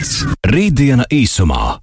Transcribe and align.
daudz. 0.00 0.24
Rītdiena 0.46 1.04
īsumā. 1.12 1.78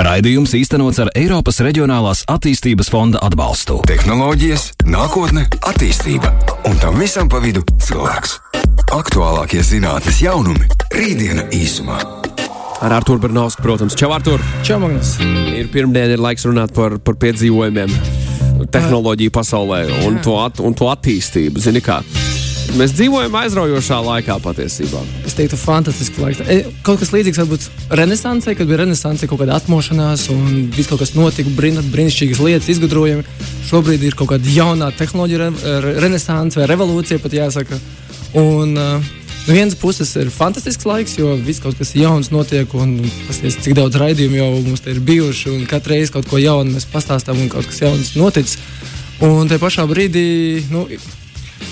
Raidījums 0.00 0.54
īstenots 0.56 0.98
ar 1.02 1.10
Eiropas 1.14 1.60
Reģionālās 1.60 2.24
attīstības 2.30 2.88
fonda 2.90 3.20
atbalstu. 3.20 3.82
Tehnoloģijas, 3.86 4.70
nākotne, 4.88 5.44
attīstība 5.68 6.32
un 6.66 6.78
tam 6.80 6.96
visam 6.98 7.28
pa 7.28 7.40
vidu 7.40 7.62
cilvēks. 7.84 8.38
Aktuālākie 8.96 9.60
zinātnes 9.62 10.22
jaunumi- 10.22 10.66
Rītdiena 10.96 11.50
īsumā. 11.52 12.00
Ar 12.80 12.92
Arthuru 12.96 13.20
Bernausku, 13.20 13.60
protams, 13.62 13.94
Čau, 13.94 14.10
Artur! 14.12 14.40
Čau, 14.62 14.80
Magnus! 14.80 15.18
Ir 15.20 15.68
pirmdiena, 15.68 16.14
ir 16.14 16.18
laiks 16.18 16.46
runāt 16.46 16.72
par, 16.72 16.98
par 16.98 17.14
piedzīvojumiem 17.14 17.92
tehnoloģiju 18.72 19.30
pasaulē 19.30 19.84
un 20.06 20.18
to, 20.24 20.40
at, 20.40 20.60
un 20.60 20.72
to 20.74 20.88
attīstību. 20.88 21.60
Zini, 21.60 21.80
kā 21.84 22.00
mēs 22.78 22.94
dzīvojam 22.96 23.36
aizraujošā 23.40 23.98
laikā 24.06 24.36
patiesībā. 24.44 25.02
Es 25.28 25.36
teiktu, 25.38 25.58
fantastisks 25.60 26.20
laiks. 26.22 26.42
E, 26.44 26.58
kaut 26.86 27.00
kas 27.02 27.12
līdzīgs 27.14 27.40
varbūt 27.42 27.66
renesansē, 28.00 28.54
kad 28.58 28.68
bija 28.70 28.82
renesansē 28.82 29.28
kaut 29.30 29.42
kāda 29.42 29.58
atmošanās 29.58 30.26
un 30.34 30.68
viss 30.74 30.90
kaut 30.90 31.02
kas 31.02 31.14
notika, 31.16 31.52
brin, 31.56 31.80
brīnišķīgas 31.92 32.42
lietas, 32.44 32.70
izgudrojumi. 32.74 33.24
Šobrīd 33.70 34.04
ir 34.06 34.18
kaut 34.18 34.32
kāda 34.34 34.54
jaunā 34.54 34.90
tehnoloģija, 34.98 35.48
re, 35.86 35.96
renesanse 36.04 36.60
vai 36.60 36.68
revolūcija 36.70 37.22
pat 37.22 37.38
jāsaka. 37.40 37.80
Un, 38.38 38.76
uh, 38.78 39.16
No 39.48 39.54
vienas 39.54 39.74
puses 39.74 40.10
ir 40.20 40.28
fantastisks 40.30 40.84
laiks, 40.84 41.14
jo 41.18 41.32
viss 41.40 41.62
kaut 41.64 41.78
kas 41.78 41.94
jauns 41.96 42.28
notiek, 42.30 42.68
un 42.76 42.98
pasties, 43.24 43.56
cik 43.64 43.72
daudz 43.78 43.96
raidījumu 43.98 44.36
jau 44.36 44.50
mums 44.66 44.84
ir 44.84 45.00
bijuši, 45.00 45.48
un 45.54 45.62
katru 45.70 45.94
reizi 45.94 46.12
kaut 46.12 46.28
ko 46.28 46.38
jaunu 46.38 46.74
mēs 46.76 46.84
pastāstām, 46.92 47.40
un 47.40 47.48
kaut 47.50 47.66
kas 47.70 47.80
jauns 47.80 48.12
noticis. 48.20 48.58
Un 49.24 49.48
tajā 49.48 49.62
pašā 49.62 49.86
brīdī 49.88 50.26
nu, 50.70 50.84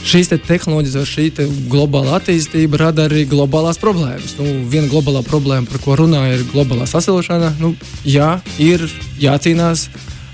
šīs 0.09 0.31
te 0.33 0.39
tehnoloģijas 0.43 1.09
šī 1.09 1.27
te 1.37 1.47
globāla 1.71 2.19
attīstība 2.19 2.83
rada 2.85 3.07
arī 3.09 3.25
globālās 3.29 3.81
problēmas. 3.83 4.37
Nu, 4.41 4.47
viena 4.71 4.91
globālā 4.91 5.25
problēma, 5.27 5.69
par 5.71 5.83
ko 5.85 5.97
runāja, 6.01 6.39
ir 6.39 6.47
globālā 6.53 6.89
sasilšana. 6.89 7.55
Nu, 7.63 7.75
jā, 8.07 8.37
ir 8.63 8.87
jācīnās. 9.21 9.89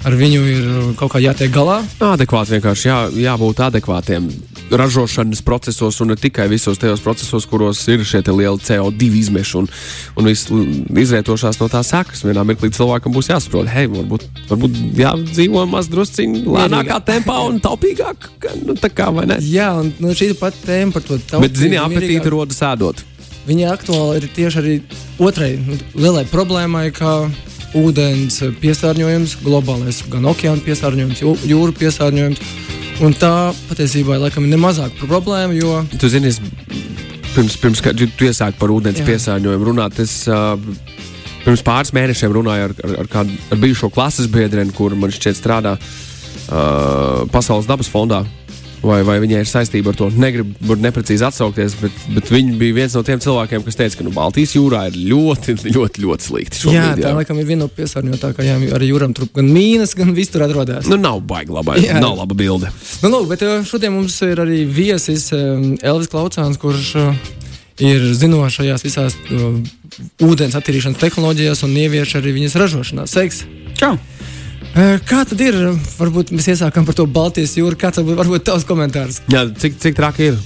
Ar 0.04 0.16
viņu 0.20 0.40
ir 0.44 0.64
kaut 1.00 1.14
kā 1.14 1.20
jātiek 1.22 1.52
galā. 1.52 1.78
Adekvāti 2.04 2.58
vienkārši 2.58 2.90
jā, 2.90 2.98
jābūt 3.24 3.62
adekvātiem 3.64 4.28
ražošanas 4.70 5.42
procesos 5.42 6.00
un 6.00 6.10
ne 6.12 6.16
tikai 6.16 6.46
visos 6.48 6.78
tajos 6.80 7.00
procesos, 7.04 7.46
kuros 7.48 7.80
ir 7.88 8.04
šie 8.04 8.22
lieli 8.28 8.60
CO2 8.60 9.08
izmeši 9.20 9.56
un, 9.60 9.68
un 10.16 10.28
viss 10.28 10.50
izrietošās 10.50 11.60
no 11.60 11.68
tā 11.72 11.80
sekas. 11.86 12.24
Vienā 12.26 12.44
mirklī 12.44 12.72
cilvēkam 12.74 13.14
būs 13.16 13.30
jāsaprot, 13.32 13.68
hei, 13.72 13.86
varbūt, 13.92 14.26
varbūt 14.50 14.78
jādzīvo 15.00 15.64
maz 15.70 15.88
drusciņā 15.92 16.44
lēnākā 16.56 17.00
tempā 17.08 17.38
un 17.48 17.60
taupīgāk. 17.64 18.28
Nu, 18.64 18.76
kā, 18.76 19.10
Jā, 19.44 19.72
un 19.80 19.92
nu, 20.00 20.12
šī 20.16 20.32
ir 20.32 20.38
pat 20.40 20.56
tēma 20.66 20.94
par 20.94 21.04
to 21.06 21.18
taupību. 21.18 21.48
Bet, 21.48 21.58
zini, 21.58 21.80
apetīti 21.80 22.32
rodas 22.32 22.60
ēdot. 22.64 23.04
Viņa 23.44 23.72
aktuāli 23.74 24.20
ir 24.22 24.28
tieši 24.32 24.60
arī 24.60 24.76
otrai 25.20 25.50
nu, 25.60 25.76
lielai 26.00 26.24
problēmai, 26.30 26.86
ka 26.96 27.16
ūdens 27.78 28.40
piesārņojums, 28.62 29.38
globālais 29.44 30.02
gan 30.12 30.28
okeāna 30.30 30.62
piesārņojums, 30.64 31.22
jūru 31.50 31.74
piesārņojums. 31.78 32.42
Un 33.02 33.14
tā 33.18 33.50
patiesībā 33.66 34.20
laikam, 34.22 34.44
ir 34.46 34.54
nemazāk 34.54 34.94
problēma. 35.00 35.56
Jo... 35.58 35.80
Tu 35.98 36.10
zini, 36.12 36.30
es 36.30 36.38
pirms, 37.34 37.56
pirms 37.58 37.82
kad 37.82 37.98
tu 37.98 38.28
iesāki 38.28 38.58
par 38.60 38.70
ūdens 38.70 39.02
Jā. 39.02 39.08
piesārņojumu 39.08 39.66
runāt, 39.72 39.98
es 40.04 40.20
uh, 40.30 40.54
pirms 41.42 41.64
pāris 41.66 41.90
mēnešiem 41.96 42.34
runāju 42.36 42.68
ar, 42.68 42.76
ar, 42.86 42.94
ar, 43.02 43.10
kādu, 43.10 43.34
ar 43.50 43.62
bijušo 43.64 43.90
klases 43.94 44.30
biedreni, 44.30 44.74
kur 44.76 44.94
man 44.98 45.14
šķiet 45.14 45.40
strādā 45.40 45.74
uh, 45.74 47.26
Pasaules 47.34 47.66
dabas 47.66 47.90
fondā 47.90 48.22
vai, 48.84 49.00
vai 49.06 49.16
viņai 49.22 49.42
ir 49.42 49.48
saistība 49.48 49.92
ar 49.92 49.98
to. 49.98 50.08
Negribu 50.20 50.76
neprecīzi 50.80 51.26
atsaukties, 51.26 51.76
bet, 51.80 51.98
bet 52.14 52.30
viņi 52.32 52.56
bija 52.60 52.76
viens 52.78 52.96
no 52.96 53.02
tiem 53.06 53.22
cilvēkiem, 53.22 53.64
kas 53.66 53.78
teica, 53.80 53.98
ka 54.00 54.06
nu, 54.06 54.12
Baltijas 54.14 54.54
jūrā 54.56 54.84
ir 54.90 54.98
ļoti, 55.10 55.56
ļoti, 55.74 56.04
ļoti 56.04 56.28
slikti. 56.28 56.62
Šobrīd, 56.64 56.80
jā, 56.80 56.90
tā 57.00 57.10
jā. 57.10 57.14
laikam 57.18 57.40
ir 57.40 57.48
viena 57.48 57.64
no 57.64 57.70
piesārņotākajām 57.74 58.66
arī 58.76 58.90
jūram. 58.90 59.14
Tur 59.16 59.30
gan 59.34 59.48
mīnas, 59.50 59.96
gan 59.98 60.12
viss 60.16 60.32
tur 60.34 60.46
atrodas. 60.46 60.88
Nu, 60.90 60.98
nav 61.00 61.22
baigi 61.28 61.54
labā, 61.54 61.78
jā. 61.82 62.00
nav 62.02 62.18
laba 62.20 62.36
bilde. 62.38 62.72
Nu, 63.02 63.12
lūk, 63.14 63.30
bet 63.32 63.46
uh, 63.46 63.60
šodien 63.68 63.94
mums 63.96 64.18
ir 64.26 64.42
arī 64.44 64.64
viesis 64.68 65.30
um, 65.36 65.72
Elvis 65.82 66.12
Klaucāns, 66.12 66.60
kurš 66.60 66.94
uh, 67.00 67.12
ir 67.82 68.10
zinošs 68.14 68.60
šajās 68.60 68.86
visās 68.86 69.18
uh, 69.28 69.60
ūdens 70.24 70.56
attīrīšanas 70.58 71.00
tehnoloģijās 71.02 71.64
un 71.66 71.78
ievieš 71.84 72.18
arī 72.20 72.36
viņas 72.38 72.58
ražošanā. 72.64 73.08
Sveiks! 73.10 73.44
Čau! 73.78 73.96
Kā 74.74 75.20
tad 75.22 75.38
ir? 75.38 75.54
Varbūt 76.00 76.32
mēs 76.34 76.48
iesākam 76.50 76.86
par 76.86 76.96
to 76.98 77.06
Baltijas 77.06 77.54
jūru. 77.54 77.78
Kāds 77.78 78.00
varbūt 78.02 78.42
tavs 78.48 78.66
komentārs? 78.66 79.20
Jā, 79.30 79.44
cik, 79.54 79.78
cik 79.78 79.94
traki 79.94 80.32
ir? 80.32 80.40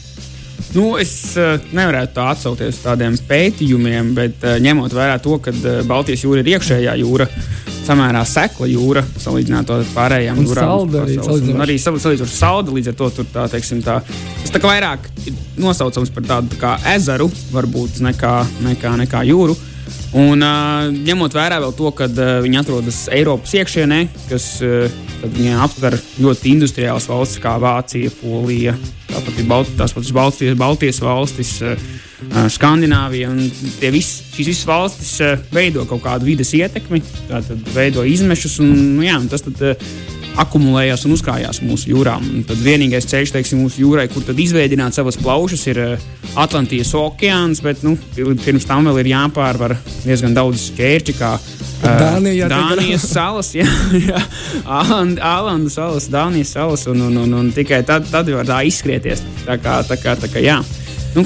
Nu, 0.75 0.99
es 1.01 1.13
uh, 1.39 1.55
nevarētu 1.73 2.13
tā 2.19 2.27
atsaukties 2.35 2.77
uz 2.77 2.83
tādiem 2.85 3.15
pētījumiem, 3.29 4.11
bet 4.17 4.43
uh, 4.45 4.59
ņemot 4.61 4.93
vērā 4.93 5.17
to, 5.25 5.39
ka 5.41 5.55
uh, 5.55 5.79
Baltijas 5.89 6.27
jūra 6.27 6.43
ir 6.43 6.51
iekšējā 6.53 6.97
jūra, 7.01 7.29
samērā 7.87 8.21
sekla 8.29 8.69
jūra, 8.69 9.05
salīdzinot 9.23 9.73
ar 9.73 9.87
pārējām 9.95 10.43
jūrām. 10.45 10.99
Arī, 11.07 11.17
un 11.55 11.65
arī 11.65 11.79
salīdzinot 11.81 12.27
ar 12.27 12.35
saldu, 12.35 12.77
līdz 12.77 12.93
ar 12.93 12.99
to 13.01 13.11
tur 13.17 13.31
tā, 13.33 13.47
teiksim, 13.55 13.81
tā, 13.87 14.03
tas 14.43 14.53
tā 14.53 14.61
kā 14.61 14.75
vairāk 14.75 15.09
nosaucams 15.57 16.13
par 16.13 16.29
tādu 16.35 16.53
tā 16.53 16.61
kā 16.61 16.75
ezeru, 16.93 17.31
varbūt 17.55 18.03
nekā, 18.05 18.35
nekā, 18.69 18.93
nekā 19.07 19.25
jūru. 19.31 19.57
Un, 20.17 20.43
uh, 20.43 20.89
ņemot 20.93 21.37
vērā 21.37 21.61
to, 21.77 21.93
ka 21.97 22.09
uh, 22.09 22.39
viņi 22.45 22.61
atrodas 22.61 23.05
Eiropas 23.15 23.55
iekšienē, 23.59 24.01
kas 24.31 24.51
uh, 24.65 24.89
aptver 25.63 25.99
ļoti 26.23 26.53
industriālas 26.55 27.09
valstis 27.11 27.43
kā 27.43 27.57
Vācija, 27.63 28.13
Polija, 28.23 28.77
tāpat 29.09 29.41
ir 29.41 29.49
Balt, 29.51 29.73
tās 29.79 29.95
pašas 29.97 30.15
Baltijas, 30.17 30.59
Baltijas 30.59 31.01
valstis, 31.05 31.57
uh, 31.63 31.89
Skandināvija. 32.51 33.31
Vis, 33.95 34.13
šīs 34.35 34.53
visas 34.53 34.69
valstis 34.69 35.13
uh, 35.25 35.37
veido 35.55 35.87
kaut 35.89 36.05
kādu 36.07 36.29
vidas 36.29 36.55
ietekmi, 36.57 37.03
tātad 37.29 37.75
veido 37.75 38.07
izmešus. 38.07 38.59
Un, 38.65 38.73
nu, 38.97 39.05
jā, 39.07 39.19
un 39.21 39.29
tas 39.31 39.45
tad, 39.47 39.61
uh, 39.63 40.18
akumulējās 40.39 41.05
un 41.07 41.15
uzkrājās 41.17 41.61
mūsu 41.65 41.93
jūrām. 41.93 42.25
Un 42.31 42.45
tad 42.47 42.61
vienīgais 42.63 43.09
ceļš 43.11 43.33
teiksim, 43.35 43.63
mūsu 43.65 43.83
jūrai, 43.85 44.09
kur 44.13 44.27
izveidot 44.29 44.95
savas 44.95 45.19
plaušas, 45.21 45.65
ir 45.73 45.81
eh, 45.83 46.07
Atlantijas 46.39 46.93
okeāns, 46.99 47.63
bet 47.65 47.83
nu, 47.87 47.97
pirms 48.15 48.69
tam 48.69 48.89
vēl 48.89 49.03
ir 49.03 49.13
jāpārvar 49.15 49.77
diezgan 50.05 50.37
daudz 50.37 50.69
šķērķi. 50.69 51.17
Kā, 51.19 51.35
uh, 51.39 51.85
Dānija, 51.85 52.51
Dānijas 52.53 53.09
salas, 53.11 53.53
jā, 53.59 53.69
jā 53.99 54.23
Ālandu 54.69 55.73
salas, 55.73 56.11
Dānijas 56.13 56.55
salas, 56.57 56.87
un, 56.91 57.07
un, 57.09 57.23
un, 57.25 57.39
un 57.43 57.53
tikai 57.55 57.83
tad, 57.89 58.09
tad 58.13 58.31
var 58.35 58.49
tā 58.49 58.63
izskrieties. 58.69 59.25
Tā 59.47 59.59
kā, 59.63 59.81
tā 59.89 59.99
kā, 60.01 60.19
tā 60.21 60.31
kā, 60.33 60.43
jā. 60.45 60.61
Nu, 61.17 61.25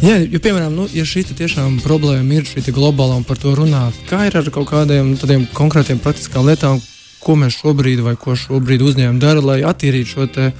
Jā, 0.00 0.14
jo, 0.24 0.38
piemēram, 0.40 0.72
nu, 0.72 0.86
ja 0.96 1.02
šī 1.04 1.26
tiešām 1.28 1.74
problēma 1.84 2.38
ir 2.38 2.46
šī 2.48 2.72
globālā 2.72 3.18
un 3.20 3.24
par 3.28 3.36
to 3.36 3.50
runāt, 3.52 3.98
kā 4.08 4.22
ir 4.30 4.38
ar 4.40 4.46
kaut 4.48 4.70
kādiem 4.70 5.10
tādiem 5.20 5.44
konkrētiem 5.52 6.00
praktiskām 6.00 6.48
lietām, 6.48 6.80
ko 7.20 7.36
mēs 7.38 7.58
šobrīd, 7.60 8.00
vai 8.04 8.16
ko 8.20 8.34
šobrīd 8.38 8.82
uzņēmumi 8.84 9.20
dara, 9.22 9.42
lai 9.44 9.60
attīrītu 9.66 10.10
šo 10.14 10.26
te, 10.32 10.50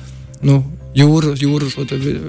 nu, 0.47 0.61
jūru, 0.97 1.35
jūru 1.41 1.71
šo 1.73 1.87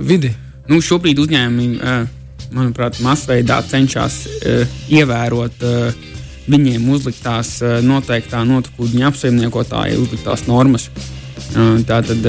vidi? 0.07 0.31
Nu, 0.69 0.79
šobrīd 0.83 1.19
uzņēmumi, 1.19 1.79
eh, 1.81 2.49
manuprāt, 2.55 3.01
masveidā 3.03 3.61
cenšas 3.67 4.21
eh, 4.27 4.77
ievērot 4.99 5.65
eh, 5.67 6.07
viņiem 6.51 6.87
uzliktās 6.89 7.59
noteiktā 7.85 8.41
notekūdeņa 8.47 9.09
apsaimniekotāja 9.11 9.99
uzliktās 10.01 10.47
normas. 10.49 10.87
Tā 11.53 11.99
tad 12.01 12.25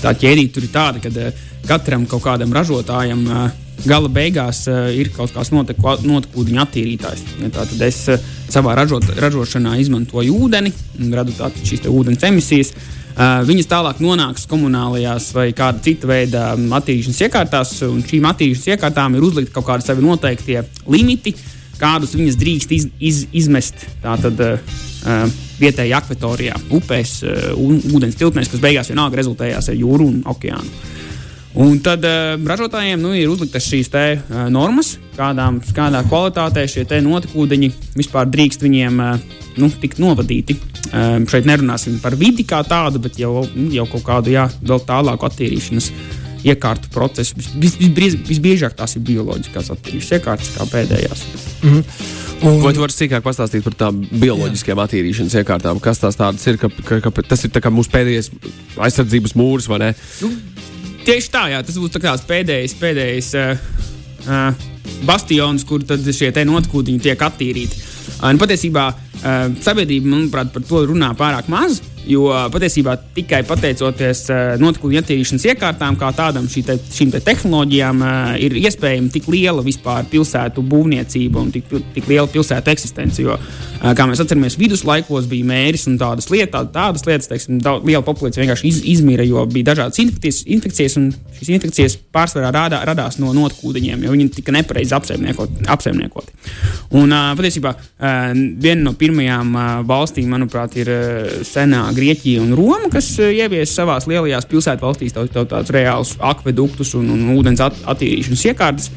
tā 0.00 0.12
ķēdīte 0.22 0.54
tur 0.54 0.64
ir 0.64 0.72
tāda, 0.72 1.02
ka 1.02 1.28
katram 1.68 2.06
kaut 2.08 2.24
kādam 2.24 2.54
ražotājam 2.56 3.26
gala 3.86 4.08
beigās 4.12 4.64
ir 4.68 5.12
kaut 5.14 5.34
kāds 5.34 5.52
notekūdeņa 5.54 6.64
attīrītājs. 6.66 7.26
Ja 7.40 7.50
tā 7.54 7.66
tad 7.70 7.84
es 7.86 8.00
savā 8.50 8.74
ražot, 8.78 9.06
ražošanā 9.20 9.76
izmantoju 9.82 10.38
ūdeni 10.46 10.72
radu 11.14 11.34
šīs 11.64 11.86
ūdens 11.90 12.26
emisijas. 12.28 12.74
Uh, 12.74 12.98
viņas 13.44 13.68
tālāk 13.68 13.98
nonāks 14.00 14.46
komunālajās 14.48 15.30
vai 15.34 15.50
kāda 15.56 15.82
cita 15.84 16.08
veida 16.08 16.44
attīrīšanas 16.54 17.22
iekārtās, 17.26 17.72
un 17.88 18.04
šīm 18.06 18.28
attīrīšanas 18.30 18.68
iekārtām 18.76 19.16
ir 19.16 19.26
uzlikti 19.26 19.52
kaut 19.54 19.66
kādi 19.66 19.84
savi 19.84 20.04
noteiktie 20.04 20.62
limiti, 20.88 21.34
kādus 21.80 22.14
viņas 22.16 22.38
drīkst 22.40 22.72
iz, 22.76 22.86
iz, 23.00 23.20
izmest 23.42 23.84
tātad, 24.04 24.40
uh, 24.40 25.26
vietējā 25.60 25.98
akvatorijā, 26.00 26.56
upēs, 26.78 27.18
uh, 27.26 27.50
ūdens 27.58 28.16
tilpnēs, 28.20 28.52
kas 28.52 28.62
beigās 28.62 28.92
vienalga 28.92 29.20
rezultējās 29.20 29.72
ar 29.72 29.80
jūru 29.82 30.08
un 30.12 30.22
okeānu. 30.30 30.99
Un 31.58 31.80
tad 31.82 32.04
uh, 32.06 32.36
ražotājiem 32.46 33.00
nu, 33.02 33.10
ir 33.16 33.30
uzliktas 33.30 33.66
šīs 33.66 33.90
te, 33.90 34.04
uh, 34.20 34.44
normas, 34.54 34.94
kādām, 35.16 35.58
kādā 35.74 36.04
kvalitātē 36.06 36.62
šie 36.70 36.84
notekūdeņi 37.02 37.72
vispār 37.96 38.30
drīkst 38.30 38.62
viņiem 38.62 39.02
uh, 39.02 39.18
nu, 39.58 39.70
tikt 39.82 39.98
novadīti. 39.98 40.54
Uh, 40.90 41.18
šeit 41.30 41.48
nerunāsim 41.50 41.98
par 42.02 42.14
vidi 42.14 42.46
kā 42.46 42.62
tādu, 42.62 43.02
bet 43.02 43.18
jau, 43.18 43.42
jau 43.74 43.86
kaut 43.90 44.06
kādu 44.06 44.34
jā, 44.36 44.46
vēl 44.62 44.82
tālāku 44.86 45.26
attīrīšanas 45.26 45.90
iekārtu 46.46 46.88
procesu. 46.94 47.34
Vis, 47.36 47.50
vis, 47.58 47.76
vis, 47.98 48.16
visbiežāk 48.30 48.78
tās 48.78 48.94
ir 48.96 49.04
bioloģiskās 49.10 49.74
attīrīšanas 49.74 50.14
iekārtas, 50.20 50.54
kā 50.54 50.66
pēdējās. 50.70 51.26
Mm 51.62 51.70
-hmm. 51.70 51.84
Un... 52.40 52.62
Vai 52.64 52.72
tu 52.72 52.80
vari 52.80 52.94
sīkāk 52.94 53.20
pastāstīt 53.20 53.64
par 53.66 53.74
tām 53.76 54.00
bioloģiskajām 54.22 54.80
attīrīšanas 54.86 55.34
iekārtām? 55.42 55.80
Kas 55.80 55.98
tās 56.00 56.16
ir? 56.46 56.56
Ka, 56.56 56.70
ka, 56.84 57.00
ka, 57.04 57.10
tas 57.28 57.44
ir 57.44 57.50
mūsu 57.68 57.92
pēdējais 57.92 58.30
aizsardzības 58.80 59.36
mūris, 59.36 59.68
vai 59.68 59.78
ne? 59.82 59.90
Nu, 60.22 60.30
Tieši 61.06 61.30
tā, 61.32 61.46
jā, 61.52 61.60
tas 61.64 61.78
būs 61.80 61.94
tāds 61.96 62.26
pēdējais, 62.28 62.74
pēdējais 62.80 63.30
uh, 63.40 63.62
uh, 64.26 64.66
bastions, 65.08 65.64
kur 65.64 65.84
šie 65.84 66.32
notkūdiņi 66.46 67.04
tiek 67.06 67.22
attīrīti. 67.28 67.80
Uh, 68.20 68.30
nu, 68.34 68.40
patiesībā 68.42 68.88
uh, 68.92 69.46
sabiedrība, 69.64 70.12
manuprāt, 70.12 70.52
par 70.52 70.66
to 70.68 70.84
runā 70.90 71.12
pārāk 71.16 71.48
maz. 71.52 71.80
Jo 72.08 72.30
patiesībā 72.52 72.94
tikai 73.14 73.42
pateicoties 73.44 74.22
notikuma 74.60 75.02
attīrīšanas 75.02 75.44
iekārtām, 75.52 75.98
kā 76.00 76.08
tādam, 76.16 76.46
šī 76.50 76.62
te, 76.66 76.76
šīm 76.96 77.12
te 77.12 77.20
tehnoloģijām, 77.24 78.04
ir 78.40 78.56
iespējama 78.62 79.12
tik 79.12 79.28
liela 79.30 79.64
vispār 79.64 80.08
pilsētu 80.10 80.64
būvniecība 80.64 81.42
un 81.42 81.50
tik, 81.54 81.68
tik 81.94 82.08
liela 82.08 82.26
pilsētu 82.30 82.72
eksistence. 82.72 83.20
Jo, 83.20 83.36
kā 83.80 84.06
mēs 84.08 84.22
atceramies, 84.24 84.56
viduslaikos 84.60 85.28
bija 85.30 85.50
mēris 85.52 85.86
un 85.90 85.98
tādas 86.00 86.30
lietas, 86.32 86.70
tādas 86.72 87.04
lietas, 87.06 87.28
teiksim, 87.30 87.60
daudz, 87.62 87.84
liela 87.88 88.02
populācija 88.06 88.46
vienkārši 88.46 88.68
iz, 88.72 88.80
izmira, 88.96 89.26
jo 89.28 89.44
bija 89.52 89.70
dažādas 89.70 90.00
infekcijas, 90.00 90.40
infekcijas 90.56 90.96
un 91.00 91.10
šīs 91.36 91.52
infekcijas 91.58 91.98
pārsvarā 92.14 92.50
rādā, 92.56 92.80
radās 92.88 93.20
no 93.20 93.34
notkūdiņiem, 93.36 94.08
jo 94.08 94.16
viņi 94.16 94.28
tika 94.40 94.56
nepareizi 94.56 94.96
apsaimniekoti. 94.96 95.68
apsaimniekoti. 95.68 96.32
Un 96.96 97.12
patiesībā 97.38 97.74
viena 98.00 98.82
no 98.82 98.96
pirmajām 98.98 99.54
valstīm, 99.88 100.32
manuprāt, 100.32 100.76
ir 100.80 100.90
senā 101.46 101.89
Grieķija 101.94 102.42
un 102.42 102.54
Roma, 102.58 102.88
kas 102.92 103.12
eh, 103.20 103.34
ievies 103.42 103.74
savās 103.76 104.08
lielajās 104.10 104.48
pilsētvalstīs 104.50 105.14
tādus 105.16 105.74
reālus 105.74 106.14
akveduktus 106.18 106.94
un, 106.98 107.10
un 107.14 107.36
ūdens 107.36 107.62
at, 107.64 107.78
attīrīšanas 107.94 108.46
iekārtas. 108.52 108.90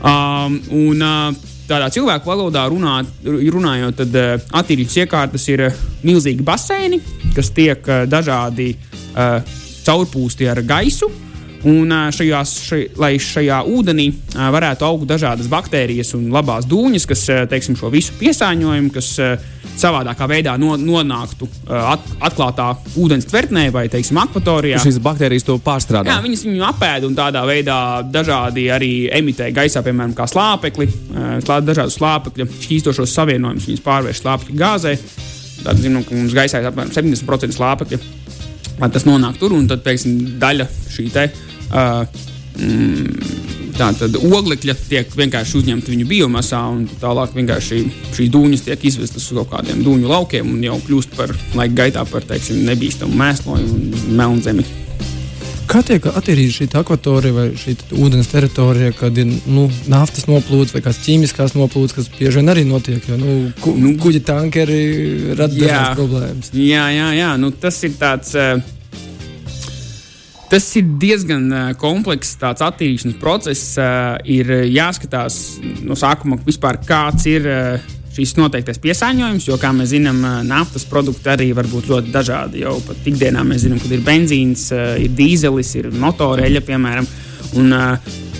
Um, 0.00 0.56
un, 0.72 1.02
uh, 1.04 1.48
tādā 1.68 1.90
cilvēku 1.92 2.30
valodā 2.30 2.64
runā, 2.72 3.00
runājot, 3.24 3.98
tad 4.00 4.16
uh, 4.16 4.52
attīrīšanas 4.62 5.00
iekārtas 5.04 5.48
ir 5.52 5.66
uh, 5.68 5.82
milzīgi 6.06 6.46
baseini, 6.46 7.00
kas 7.36 7.52
tiek 7.56 7.84
uh, 7.84 8.06
dažādi 8.10 8.72
uh, 8.74 9.40
caurpūsti 9.84 10.48
ar 10.50 10.64
gaisu. 10.66 11.10
Un 11.68 11.92
šajās, 12.16 12.52
šai, 12.64 12.80
lai 12.96 13.10
šajā 13.20 13.58
ūdenī 13.68 14.06
varētu 14.32 14.86
augt 14.86 15.08
dažādas 15.10 15.48
baktērijas 15.52 16.14
un 16.16 16.30
labās 16.32 16.64
dūņas, 16.70 17.04
kas 17.10 17.24
teiksim, 17.50 17.76
šo 17.76 17.90
visu 17.92 18.14
piesāņojumu, 18.16 18.92
kas 18.94 19.10
savādākā 19.80 20.28
veidā 20.30 20.54
no, 20.60 20.74
nonāktu 20.80 21.48
at, 21.68 22.06
atklātā 22.30 22.70
ūdens 23.00 23.28
tvertnē 23.28 23.66
vai 23.74 23.86
teiksim, 23.92 24.18
akvatorijā. 24.22 24.80
Šīs 24.80 25.00
baktērijas 25.04 25.44
to 25.48 25.58
pārstrādā. 25.64 26.12
Jā, 26.12 26.22
viņas 26.24 26.46
viņu 26.48 26.64
apēd 26.70 27.06
un 27.08 27.18
tādā 27.18 27.44
veidā 27.48 27.76
dažādi 28.08 28.68
arī 28.72 28.92
emitē 29.20 29.50
gaisā, 29.56 29.84
piemēram, 29.84 30.16
kā 30.16 30.28
slāpekli, 30.30 30.88
dažādu 31.44 31.92
slāpekļa 31.96 32.48
šķīstošos 32.54 33.16
savienojumus, 33.20 33.68
viņas 33.68 33.84
pārvērš 33.84 34.24
slāpekļa 34.24 34.60
gāzē. 34.64 34.96
Tad, 35.60 35.76
zinām, 35.76 36.08
ka 36.08 36.16
mums 36.16 36.32
gaisā 36.36 36.62
ir 36.62 36.70
apmēram 36.70 36.92
70% 36.96 37.56
slāpekļa. 37.56 38.00
Tas 38.80 39.04
nonāk 39.04 39.36
tur, 39.36 39.52
un 39.52 39.66
tad, 39.68 39.82
teiksim, 39.84 40.38
daļa 40.40 40.64
šī 40.88 41.10
te, 41.12 41.26
uh, 41.70 42.04
Tātad 43.80 44.16
oglekļa 44.18 44.74
tiek 44.90 45.14
vienkārši 45.16 45.54
uzņemta 45.56 45.88
viņu 45.88 46.06
biomasā, 46.10 46.58
un 46.68 46.82
tālāk 47.00 47.32
vienkārši 47.32 47.78
šīs 48.12 48.32
dūņas 48.34 48.66
tiek 48.66 48.82
izvestas 48.90 49.24
uz 49.30 49.38
kaut 49.38 49.54
kādiem 49.54 49.80
dūņu 49.86 50.10
laukiem 50.10 50.50
un 50.52 50.60
jau 50.66 50.76
kļūst 50.84 51.14
par 51.16 51.32
laika 51.56 51.78
gaitā 51.78 52.04
par 52.10 52.26
teiksim, 52.28 52.60
nebīstamu 52.66 53.16
mēslojumu 53.16 53.78
un 53.78 54.18
melnzemi. 54.18 54.66
Kā 55.70 55.80
tiek 55.86 56.04
attīrīta 56.10 56.56
šī 56.58 56.66
akvatorija 56.80 57.32
vai 57.36 57.46
šī 57.56 57.76
ūdens 57.94 58.28
teritorija, 58.28 58.90
kad 58.98 59.16
ir 59.22 59.30
nu, 59.46 59.68
naftas 59.88 60.26
noplūdes 60.28 60.74
vai 60.74 60.82
kādas 60.82 60.98
ķīmiskās 61.04 61.54
noplūdes, 61.54 61.94
kas 61.94 62.10
bieži 62.18 62.42
vien 62.42 62.52
arī 62.52 62.66
notiek? 62.66 63.06
Jo 63.06 63.16
nu, 63.20 63.36
ku, 63.62 63.72
nu, 63.78 63.94
kuģi 64.02 64.20
tankeri 64.26 64.82
rada 65.38 65.54
dažādas 65.54 65.94
problēmas. 65.94 66.52
Jā, 66.58 66.90
jā, 66.90 67.08
jā. 67.16 67.30
Nu, 67.40 67.52
tas 67.54 67.80
ir 67.86 67.94
tāds. 68.02 68.34
Uh, 68.34 68.79
Tas 70.50 70.64
ir 70.74 70.88
diezgan 70.98 71.44
komplekss 71.78 72.40
attīrīšanas 72.42 73.18
process. 73.22 73.76
Ir 74.26 74.50
jāskatās 74.66 75.60
no 75.86 75.94
sākuma, 75.98 76.40
vispār, 76.42 76.80
kāds 76.82 77.28
ir 77.30 77.46
šīs 78.10 78.34
noteiktais 78.34 78.80
piesārņojums, 78.82 79.46
jo, 79.46 79.54
kā 79.62 79.70
mēs 79.74 79.92
zinām, 79.92 80.18
naftas 80.48 80.82
produkti 80.90 81.30
arī 81.30 81.52
var 81.54 81.68
būt 81.70 81.86
ļoti 81.92 82.10
dažādi. 82.10 82.64
Jau 82.64 82.74
pat 82.82 83.06
ikdienā 83.06 83.44
mēs 83.46 83.62
zinām, 83.68 83.78
ka 83.78 83.92
ir 83.94 84.02
benzīns, 84.06 84.66
ir 84.74 85.14
dīzelis, 85.14 85.70
ir 85.78 85.92
motoreļa, 85.94 86.64
piemēram. 86.66 87.06
Un, 87.60 87.70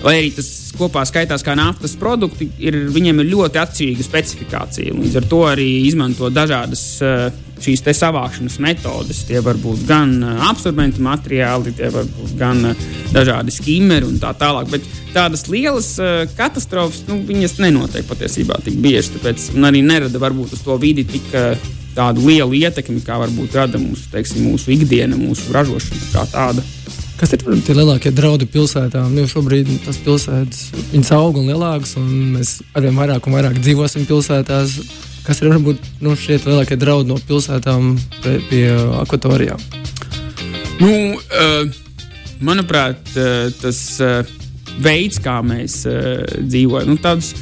lai 0.03 0.17
arī 0.17 0.33
tas 0.35 0.49
kopā 0.79 1.05
skaitās 1.07 1.45
kā 1.47 1.55
naftas 1.59 1.95
produkti, 1.99 2.51
ir, 2.59 2.77
viņiem 2.91 3.23
ir 3.23 3.31
ļoti 3.37 3.63
atšķirīga 3.63 4.07
specifikācija. 4.07 4.97
Līdz 4.99 5.21
ar 5.23 5.31
to 5.31 5.41
arī 5.53 5.69
izmanto 5.87 6.31
dažādas 6.35 6.85
šīs 7.65 7.85
savākšanas 7.99 8.59
metodes. 8.63 9.25
Tie 9.29 9.41
var 9.45 9.59
būt 9.61 9.85
gan 9.89 10.17
uh, 10.23 10.47
absorbentu 10.51 11.03
materiāli, 11.05 11.75
tie 11.77 11.91
var 11.95 12.09
būt 12.09 12.37
gan 12.41 12.73
uh, 12.73 12.87
dažādi 13.15 13.55
skimeri 13.55 14.09
un 14.09 14.21
tā 14.23 14.33
tālāk. 14.39 14.71
Bet 14.73 14.89
tādas 15.15 15.47
lielas 15.51 15.93
uh, 16.01 16.25
katastrofas, 16.39 17.05
nu, 17.09 17.21
viņas 17.29 17.59
nenotiek 17.63 18.09
patiesībā 18.09 18.61
tik 18.65 18.81
bieži. 18.83 19.17
Tāpēc 19.17 19.51
arī 19.71 19.85
nerada 19.87 20.23
varbūt 20.23 20.57
uz 20.57 20.65
to 20.65 20.79
vidi 20.81 21.07
tik 21.09 21.31
tādu 21.95 22.27
lielu 22.29 22.55
ietekmi, 22.63 23.03
kā 23.05 23.19
varbūt 23.21 23.57
rada 23.59 23.81
mūsu, 23.83 24.07
teiksim, 24.13 24.47
mūsu 24.47 24.73
ikdiena, 24.77 25.19
mūsu 25.19 25.53
ražošana 25.55 26.13
kā 26.15 26.27
tāda. 26.31 26.65
Kas 27.21 27.35
ir 27.37 27.43
tie 27.67 27.75
lielākie 27.77 28.15
draudi 28.17 28.47
pilsētām? 28.49 29.13
Jo 29.19 29.27
šobrīd 29.29 29.69
tas 29.85 29.99
pilsētas 30.01 31.11
aug 31.13 31.37
un 31.37 31.51
lielākas, 31.51 31.93
un 32.01 32.07
mēs 32.39 32.55
arvien 32.73 32.97
vairāk 32.97 33.29
un 33.29 33.37
vairāk 33.37 33.59
dzīvosim 33.61 34.07
pilsētās. 34.09 34.79
Kas 35.27 35.43
ir 35.43 35.51
varbūt 35.53 35.85
nu, 36.05 36.15
šie 36.19 36.39
lielākie 36.43 36.79
draudi 36.81 37.11
no 37.13 37.19
pilsētām 37.29 37.95
pie, 38.23 38.37
pie 38.51 38.65
akvatorijām? 39.03 39.61
Nu, 40.81 40.93
uh, 41.17 41.81
manuprāt, 42.45 43.03
uh, 43.17 43.51
tas 43.61 43.81
uh, 44.05 44.23
veids, 44.81 45.21
kā 45.21 45.41
mēs 45.45 45.83
dzīvojam, 45.85 46.95
nu, 46.95 46.97
tāds, 47.03 47.35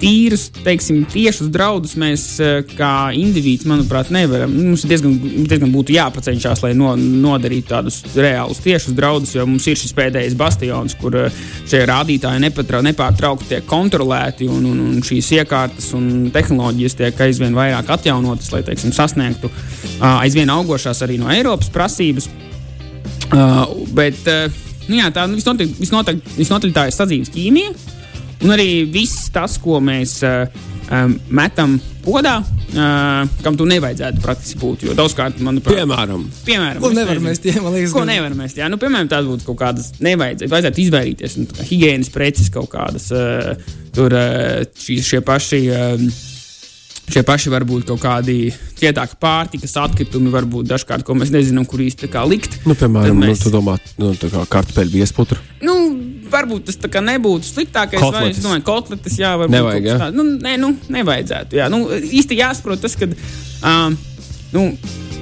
tīrus, 0.00 0.48
teiksim, 0.64 1.02
tiešus 1.10 1.50
draudus 1.52 1.94
mēs 2.00 2.24
eh, 2.42 2.60
kā 2.76 3.10
indivīds, 3.16 3.66
manuprāt, 3.68 4.10
nevaram. 4.14 4.52
Mums 4.54 4.86
diezgan, 4.88 5.14
diezgan 5.48 5.72
būtu 5.74 5.94
jāpacenšas, 5.94 6.64
lai 6.64 6.72
no, 6.78 6.94
nodarītu 6.96 7.68
tādus 7.70 8.00
reālus 8.16 8.62
tiešus 8.64 8.96
draudus, 8.96 9.34
jo 9.36 9.46
mums 9.48 9.68
ir 9.70 9.78
šis 9.80 9.94
pēdējais 9.96 10.36
bastions, 10.40 10.96
kur 11.00 11.18
eh, 11.26 11.40
šie 11.70 11.84
rādītāji 11.90 12.44
nepatra, 12.46 12.82
nepārtraukti 12.88 13.52
tiek 13.54 13.68
kontrolēti, 13.70 14.48
un, 14.50 14.66
un, 14.72 14.82
un 14.88 15.06
šīs 15.06 15.32
iekārtas 15.40 15.92
un 15.98 16.30
tehnoloģijas 16.34 16.98
tiek 17.00 17.24
aizvien 17.28 17.56
vairāk 17.56 17.92
atjaunotas, 17.98 18.50
lai 18.54 18.64
teiksim, 18.66 18.94
sasniegtu 18.96 19.52
aizvien 20.00 20.50
augošās 20.52 21.02
arī 21.04 21.20
no 21.20 21.30
Eiropas 21.32 21.70
prasības. 21.72 22.30
Uh, 23.30 23.86
bet, 23.94 24.18
uh, 24.26 24.50
nu 24.88 24.98
jā, 24.98 25.06
tā 25.14 25.28
nu, 25.30 25.38
visnotaļ, 25.38 25.68
visnotaļ, 25.78 26.20
visnotaļ 26.34 26.72
tā 26.74 26.88
ir 26.88 26.96
sadzīves 26.96 27.30
ķīmija. 27.34 27.98
Un 28.40 28.54
arī 28.54 28.68
viss 28.88 29.28
tas, 29.34 29.58
ko 29.60 29.80
mēs 29.84 30.20
uh, 30.24 30.48
um, 30.90 31.16
metam 31.28 31.76
podā, 32.04 32.38
uh, 32.40 33.28
kam 33.44 33.58
tu 33.58 33.66
nevajadzētu 33.68 34.22
praktiski 34.24 34.60
būt. 34.62 34.86
Jo 34.88 34.96
daudzkārt, 34.96 35.42
manuprāt, 35.44 35.82
piemēram, 35.82 36.24
piemēram 36.46 36.80
ko 36.84 36.92
nevar 36.96 37.20
mest, 37.24 37.44
jā, 37.44 37.60
man 37.60 37.76
liekas, 37.76 37.94
ko 37.96 38.06
nevar 38.08 38.36
mest. 38.38 38.60
Jā, 38.60 38.70
nu, 38.72 38.80
piemēram, 38.80 39.10
tās 39.12 39.28
būtu 39.28 39.46
kaut 39.50 39.60
kādas 39.60 39.92
nevajadzētu, 40.00 40.50
vajadzētu 40.54 40.84
izvairīties 40.86 41.38
no 41.40 41.46
nu, 41.46 41.68
higiēnas 41.70 42.12
preces 42.14 42.50
kaut 42.54 42.72
kādas. 42.72 43.10
Uh, 43.12 43.78
tur 43.96 44.16
uh, 44.16 44.60
šī, 44.80 45.00
šie 45.12 45.24
paši. 45.26 45.64
Uh, 45.68 46.26
Šie 47.10 47.24
paši 47.26 47.50
var 47.50 47.64
būt 47.66 47.88
kaut 47.88 47.98
kādi 48.04 48.52
cietāki 48.78 49.16
pārtikas 49.18 49.72
atkritumi, 49.82 50.30
varbūt 50.30 50.68
dažkārt, 50.70 51.02
ko 51.02 51.16
mēs 51.18 51.32
nezinām, 51.34 51.64
kur 51.66 51.82
īsti 51.82 52.06
likt. 52.30 52.60
Nu, 52.62 52.76
piemēram, 52.78 53.18
nu, 53.18 53.26
mēs... 53.26 53.42
nu, 53.48 53.50
domā, 53.50 53.74
nu, 53.98 54.12
kartupeļu 54.52 54.94
viesputra. 54.94 55.40
Nu, 55.58 55.79
varbūt 56.40 56.70
tas 56.70 56.80
nebūtu 57.06 57.48
sliktākais. 57.48 58.02
Kotletes. 58.02 58.40
Es 58.40 58.44
domāju, 58.44 58.64
ka 58.64 58.72
kotletes 58.72 59.20
jā, 59.20 59.34
varbūt 59.40 59.56
Nevajag, 59.56 59.90
jā? 59.92 60.10
nu, 60.16 60.26
nē, 60.40 60.56
nu, 60.60 60.74
nevajadzētu. 60.92 61.60
Jā. 61.60 61.70
Nu, 61.72 61.84
īsti 61.90 62.40
jāsaprot 62.40 62.82
tas, 62.82 62.98
ka. 62.98 63.10
Uh, 63.60 63.94
nu, 64.54 64.70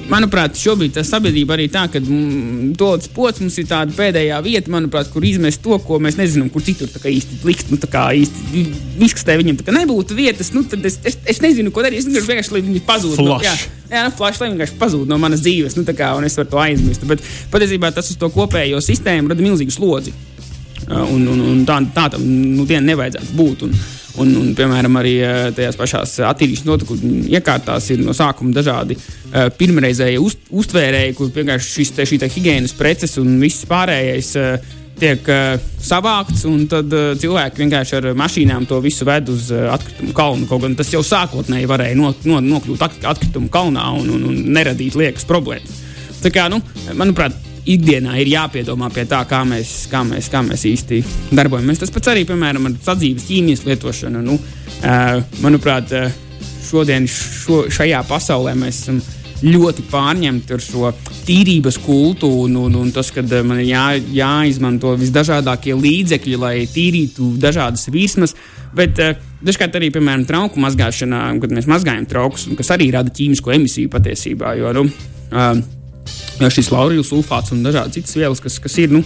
manuprāt, 0.09 0.57
šobrīd 0.59 0.95
tā 0.97 1.05
sabiedrība 1.07 1.55
arī 1.57 1.69
tā, 1.73 1.85
ka 1.93 2.01
mm, 2.01 2.73
tāds 2.81 3.11
pocis 3.13 3.43
mums 3.45 3.59
ir 3.61 3.69
tāda 3.69 3.95
pēdējā 3.97 4.39
vieta, 4.45 4.73
manuprāt, 4.73 5.11
kur 5.13 5.25
izmest 5.27 5.63
to, 5.65 5.77
ko 5.85 5.99
mēs 6.03 6.19
nezinām, 6.21 6.49
kur 6.53 6.65
citur 6.65 6.89
īsti 6.89 7.41
likt. 7.47 7.73
Nu, 7.73 7.81
kā 7.93 8.09
īsti 8.17 8.65
izkastē 9.05 9.39
viņam 9.41 9.61
nebūtu 9.79 10.17
vietas, 10.19 10.53
nu, 10.57 10.65
tad 10.69 10.85
es, 10.89 10.99
es, 11.07 11.19
es 11.29 11.43
nezinu, 11.45 11.73
ko 11.75 11.85
darīt. 11.85 12.03
Es 12.03 12.09
gribu 12.09 12.33
vienkārši, 12.33 12.55
lai 12.57 12.65
viņi 12.65 12.85
pazūd. 12.89 13.21
No, 13.25 13.39
jā, 13.45 13.55
jā 13.93 14.07
nu, 14.09 14.15
flash, 14.19 14.41
lai 14.43 14.51
vienkārši 14.55 14.81
pazūd 14.81 15.11
no 15.11 15.21
manas 15.21 15.45
dzīves, 15.45 15.77
nu, 15.79 15.85
kā, 15.89 16.15
un 16.19 16.27
es 16.29 16.39
varu 16.41 16.53
to 16.55 16.63
aizmirst. 16.65 17.07
Bet 17.09 17.25
patiesībā 17.53 17.93
tas 17.95 18.11
uz 18.13 18.21
to 18.21 18.33
kopējo 18.33 18.83
sistēmu 18.85 19.35
rada 19.35 19.45
milzīgu 19.45 19.75
slodzi. 19.75 20.17
Un, 20.89 21.27
un, 21.29 21.41
un 21.53 21.65
tā, 21.69 21.79
tā 21.93 22.07
tam 22.15 22.25
nu, 22.25 22.65
nevajadzētu 22.65 23.39
būt. 23.39 23.69
Un, 23.69 23.81
Un, 24.19 24.33
un, 24.35 24.47
piemēram, 24.57 24.97
arī 24.99 25.13
tajās 25.55 25.77
pašās 25.79 26.17
attīrīšanas 26.27 26.67
notikumu 26.67 27.21
iekārtās 27.31 27.85
ir 27.95 28.01
no 28.03 28.11
sākuma 28.17 28.51
dažādi 28.57 28.97
uh, 28.97 29.45
pirmreizēji 29.55 30.19
uz, 30.19 30.35
uztvērēji, 30.51 31.15
kur 31.15 31.31
vienkārši 31.37 31.71
šis, 31.77 31.93
te, 31.95 32.07
šī 32.09 32.19
higiēnas 32.25 32.75
preces 32.75 33.15
un 33.23 33.37
viss 33.39 33.63
pārējais 33.71 34.33
uh, 34.41 34.75
tiek 34.99 35.31
uh, 35.31 35.55
savākts, 35.83 36.43
un 36.51 36.67
tad 36.71 36.93
uh, 36.95 37.13
cilvēki 37.21 37.63
vienkārši 37.63 37.99
ar 38.01 38.09
mašīnām 38.19 38.67
to 38.69 38.81
visu 38.85 39.07
ved 39.07 39.31
uz 39.33 39.53
uh, 39.55 39.69
atkritumu 39.75 40.15
kalnu. 40.17 40.49
Kaut 40.51 40.65
gan 40.65 40.75
tas 40.79 40.91
jau 40.93 41.05
sākotnēji 41.07 41.71
varēja 41.71 41.99
no, 41.99 42.11
no, 42.27 42.41
nokļūt 42.45 42.87
atkritumu 43.13 43.53
kalnā 43.55 43.87
un, 44.01 44.11
un, 44.17 44.27
un 44.33 44.41
neradīt 44.57 44.99
liekas 44.99 45.29
problēmas. 45.29 45.85
Tā 46.19 46.35
kā, 46.35 46.49
nu, 46.51 46.59
manuprāt, 46.99 47.37
ikdienā 47.75 48.17
ir 48.23 48.33
jāpiedomā 48.33 48.89
pie 48.95 49.05
tā, 49.09 49.21
kā 49.29 49.43
mēs, 49.49 49.75
kā 49.93 50.03
mēs, 50.07 50.31
kā 50.33 50.43
mēs 50.47 50.65
īsti 50.69 51.03
darbojamies. 51.37 51.83
Tas 51.83 51.93
pats 51.95 52.13
arī, 52.13 52.25
piemēram, 52.29 52.71
ar 52.71 52.81
sadzīves 52.85 53.29
ķīmijas 53.29 53.67
lietošanu. 53.69 54.25
Nu, 54.25 54.39
manuprāt, 55.45 55.93
šodien 56.69 57.09
šo, 57.11 57.67
šajā 57.73 58.03
pasaulē 58.09 58.57
mēs 58.59 58.83
esam 58.85 59.01
ļoti 59.39 59.85
pārņemti 59.91 60.55
ar 60.55 60.63
šo 60.63 60.91
tīrības 61.29 61.79
kultu 61.85 62.31
un, 62.43 62.57
un, 62.59 62.91
tas, 62.95 63.13
ka 63.15 63.23
man 63.47 63.61
ir 63.61 63.69
jā, 63.71 63.85
jāizmanto 64.19 64.97
visdažādākie 64.99 65.77
līdzekļi, 65.79 66.39
lai 66.41 66.55
tīrītu 66.73 67.37
dažādas 67.43 67.87
vismas. 67.95 68.35
Bet 68.75 68.99
uh, 69.01 69.15
dažkārt 69.45 69.79
arī, 69.79 69.93
piemēram, 69.95 70.27
trauku 70.29 70.61
mazgāšanā, 70.61 71.23
kad 71.43 71.55
mēs 71.55 71.71
mazgājam 71.71 72.09
traukus, 72.11 72.49
kas 72.59 72.75
arī 72.75 72.91
rada 72.95 73.15
ķīmisko 73.15 73.55
emisiju 73.55 73.93
patiesībā. 73.95 74.57
Jo, 74.59 74.75
nu, 74.77 74.89
uh, 75.31 75.63
jo 76.39 76.51
šis 76.53 76.71
laurīlu 76.75 77.07
sulfāts 77.07 77.55
un 77.55 77.65
dažādas 77.67 77.97
citas 77.99 78.17
vielas, 78.19 78.43
kas, 78.45 78.59
kas 78.63 78.79
ir, 78.83 78.93
nu, 78.95 79.03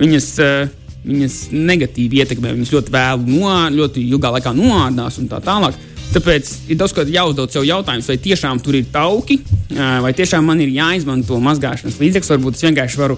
viņas, 0.00 0.28
uh, 0.44 0.70
viņas 1.04 1.40
negatīvi 1.52 2.22
ietekmē, 2.22 2.54
viņas 2.56 2.72
ļoti 2.74 2.94
vēlu, 2.94 3.26
no, 3.34 3.56
ļoti 3.74 4.06
ilgā 4.08 4.32
laikā 4.38 4.54
noārdās 4.56 5.20
un 5.22 5.28
tā 5.32 5.42
tālāk. 5.44 5.76
Tāpēc 6.14 6.50
ir 6.70 6.78
daudz 6.78 6.94
jāuzdod 7.10 7.50
sev 7.50 7.64
jautājums, 7.66 8.06
vai 8.06 8.16
tiešām 8.22 8.60
tur 8.62 8.76
ir 8.78 8.86
tauki, 8.92 9.40
vai 9.74 10.12
tiešām 10.14 10.44
man 10.46 10.60
ir 10.62 10.70
jāizmanto 10.70 11.40
mazgāšanas 11.42 11.98
līdzeklis. 11.98 12.30
Varbūt 12.30 12.58
es 12.58 12.66
vienkārši 12.68 13.00
varu 13.00 13.16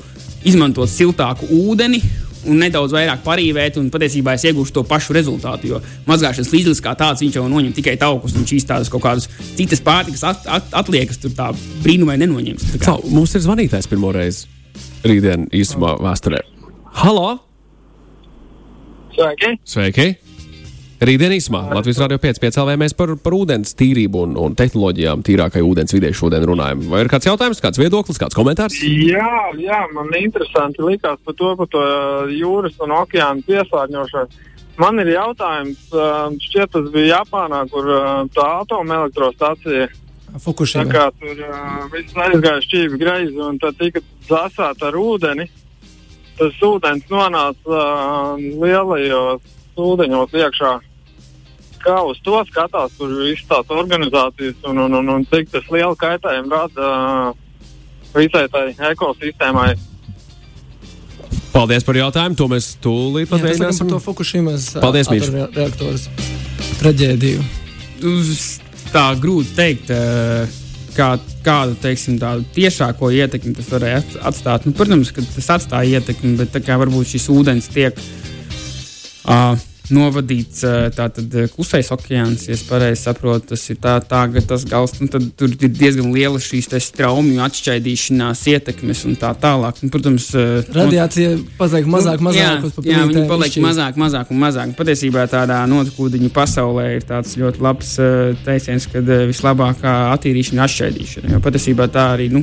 izmantot 0.49 0.89
siltāku 0.89 1.51
ūdeni 1.53 2.01
un 2.47 2.61
nedaudz 2.63 2.95
vairāk 2.97 3.23
parīvēt, 3.27 3.79
un 3.81 3.89
patiesībā 3.93 4.37
es 4.37 4.47
iegūšu 4.49 4.75
to 4.77 4.85
pašu 4.89 5.17
rezultātu. 5.17 5.73
Jo 5.73 5.81
mazgāšanas 6.09 6.53
līdzeklis 6.55 6.83
kā 6.85 6.97
tāds, 6.99 7.23
viņš 7.25 7.41
jau 7.41 7.47
noņem 7.51 7.75
tikai 7.77 7.97
taukus, 8.01 8.37
un 8.39 8.47
šīs 8.49 8.69
tādas 8.69 8.93
kaut 8.93 9.05
kādas 9.07 9.29
citas 9.59 9.83
pārtikas 9.85 10.25
at, 10.27 10.47
at, 10.59 10.69
atliekas 10.83 11.21
tur 11.23 11.35
tā 11.37 11.51
brīnumai 11.85 12.19
nenoņems. 12.23 12.71
Tā 12.75 12.83
kā... 12.83 12.99
Mums 13.13 13.35
ir 13.37 13.47
zvanītājs 13.47 13.91
pirmo 13.91 14.13
reizi 14.17 14.47
rītdien 15.07 15.49
īsumā 15.55 15.97
vēsturē. 16.03 16.43
Halo! 17.03 17.37
Sveiki! 19.17 19.57
Sveiki! 19.65 20.15
Rītdien 20.97 21.35
īsumā 21.37 21.61
Latvijas 21.77 21.99
Rādio 22.01 22.17
5,5 22.23 22.57
LV 22.63 22.75
mēs 22.81 22.95
par, 22.97 23.11
par 23.21 23.35
ūdens 23.37 23.75
tīrību 23.77 24.23
un, 24.25 24.31
un 24.41 24.55
tehnoloģijām 24.57 25.21
tīrākai 25.27 25.61
ūdens 25.61 25.93
vidē 25.93 26.09
šodien 26.17 26.45
runājam. 26.49 26.87
Vai 26.89 27.03
ir 27.05 27.11
kāds 27.13 27.29
jautājums, 27.29 27.61
kāds 27.61 27.81
viedoklis, 27.81 28.17
kāds 28.23 28.37
komentārs? 28.37 28.79
Jā, 28.81 29.51
jā 29.61 29.81
man 29.93 30.09
interesanti 30.17 30.81
likās 30.81 31.21
par 31.27 31.37
to, 31.37 31.51
par 31.59 31.69
to 31.75 31.83
jūras 32.33 32.81
un 32.81 32.95
okeāna 32.97 33.45
piesārņošanu. 33.45 34.41
Man 34.81 35.01
ir 35.05 35.11
jautājums, 35.13 35.83
šķiet, 36.47 36.73
tas 36.73 36.89
bija 36.95 37.21
Japānā, 37.21 37.63
kur 37.73 37.93
tā 38.33 38.49
atomelektrostacija 38.63 39.91
Fukushima. 40.41 40.85
Tā 40.85 40.93
kā 40.93 41.05
tur 41.21 41.93
viss 41.93 42.17
aizgāja 42.25 42.65
šķīvi 42.65 43.01
greizi 43.01 43.41
un 43.41 43.61
tad 43.61 43.77
tika 43.81 44.03
zasāta 44.29 44.91
ar 44.91 44.97
ūdeni. 45.01 45.47
Tas 46.37 46.57
ūdens 46.65 47.07
nonāca 47.13 47.85
lielajos 48.37 49.56
ūdeņos 49.77 50.37
iekšā. 50.37 50.73
Kā 51.87 51.97
uz 52.03 52.19
to 52.27 52.39
skatās, 52.49 52.95
tur 52.99 53.13
visas 53.21 53.47
tās 53.47 53.69
organizācijas 53.71 54.65
un, 54.67 54.81
un, 54.87 54.97
un, 55.01 55.11
un 55.17 55.27
cik 55.31 55.53
tas 55.53 55.69
lielu 55.71 55.95
kaitējumu 56.01 56.51
rada 56.51 56.89
uh, 56.89 57.45
visai 58.17 58.47
tai 58.51 58.73
ekosistēmai. 58.91 59.77
Paldies 61.55 61.87
par 61.87 61.97
jautājumu. 61.97 62.37
To 62.37 62.51
mēs 62.53 62.73
tūlīt 62.85 63.33
laikam 63.33 63.63
par 63.79 63.91
to 63.95 64.03
Fukushimas 64.03 64.73
Paldies, 64.83 65.09
reaktoru 65.09 65.97
traģēdiju. 66.83 67.47
Tā 68.93 69.09
grūti 69.21 69.57
teikt. 69.57 69.93
Kā, 70.97 71.11
kādu 71.45 71.75
teiksim, 71.77 72.15
tādu 72.17 72.47
tiešāko 72.57 73.11
ietekmi 73.13 73.51
tas 73.59 73.67
varēja 73.69 73.99
at- 74.01 74.15
atstāt. 74.31 74.65
Nu, 74.65 74.73
protams, 74.73 75.11
ka 75.13 75.21
tas 75.21 75.51
atstāja 75.59 75.99
ietekmi, 75.99 76.39
bet 76.41 76.55
tā 76.55 76.63
kā 76.65 76.79
varbūt 76.81 77.11
šis 77.11 77.27
ūdens 77.35 77.69
tiek 77.69 77.93
uh, 78.01 78.26
novadīts 79.93 80.65
uh, 80.67 80.89
tātad 80.95 81.31
uh, 81.39 81.47
klusais 81.53 81.91
okeāns, 81.95 82.47
ja 82.49 82.57
es 82.57 82.65
pareizi 82.67 83.05
saprotu, 83.05 83.53
tas 83.53 83.63
ir 83.71 83.79
tā, 83.83 83.93
tā 84.03 84.25
tas 84.49 84.65
gals, 84.67 84.97
nu, 84.99 85.07
tad 85.13 85.29
tur 85.39 85.53
ir 85.53 85.71
diezgan 85.71 86.09
liela 86.15 86.41
šīs 86.43 86.67
straumju 86.89 87.39
atšķaidīšanās 87.45 88.43
ietekmes 88.51 89.05
un 89.07 89.15
tā 89.21 89.31
tālāk. 89.39 89.79
Un, 89.85 89.93
protams, 89.95 90.27
uh, 90.35 90.67
Radiācija 90.75 91.37
paliek 91.59 91.87
mazāk, 91.87 92.19
Nu, 92.23 92.31
mazāk. 92.31 92.41
jā, 92.43 92.73
pa 92.75 92.83
jā, 92.83 93.03
viņi 93.05 93.15
planētēm 93.15 93.29
paliek 93.31 93.53
izšķīst. 93.53 93.67
mazāk, 93.69 94.01
mazāk 94.03 94.33
un 94.35 94.43
mazāk. 94.43 94.75
Patiesībā 94.81 95.27
tādā 95.31 95.61
notekūdeņu 95.71 96.33
pasaulē 96.35 96.89
ir 96.97 97.07
tāds 97.07 97.37
ļoti 97.39 97.63
labs 97.63 97.95
teiciens, 98.47 98.89
ka 98.91 99.05
uh, 99.05 99.23
vislabākā 99.31 99.95
attīrīšana 100.17 100.59
ir 100.59 100.67
atšķaidīšana. 100.67 101.37
Jo 101.37 101.45
patiesībā 101.47 101.87
tā 101.95 102.11
arī, 102.17 102.27
nu, 102.35 102.43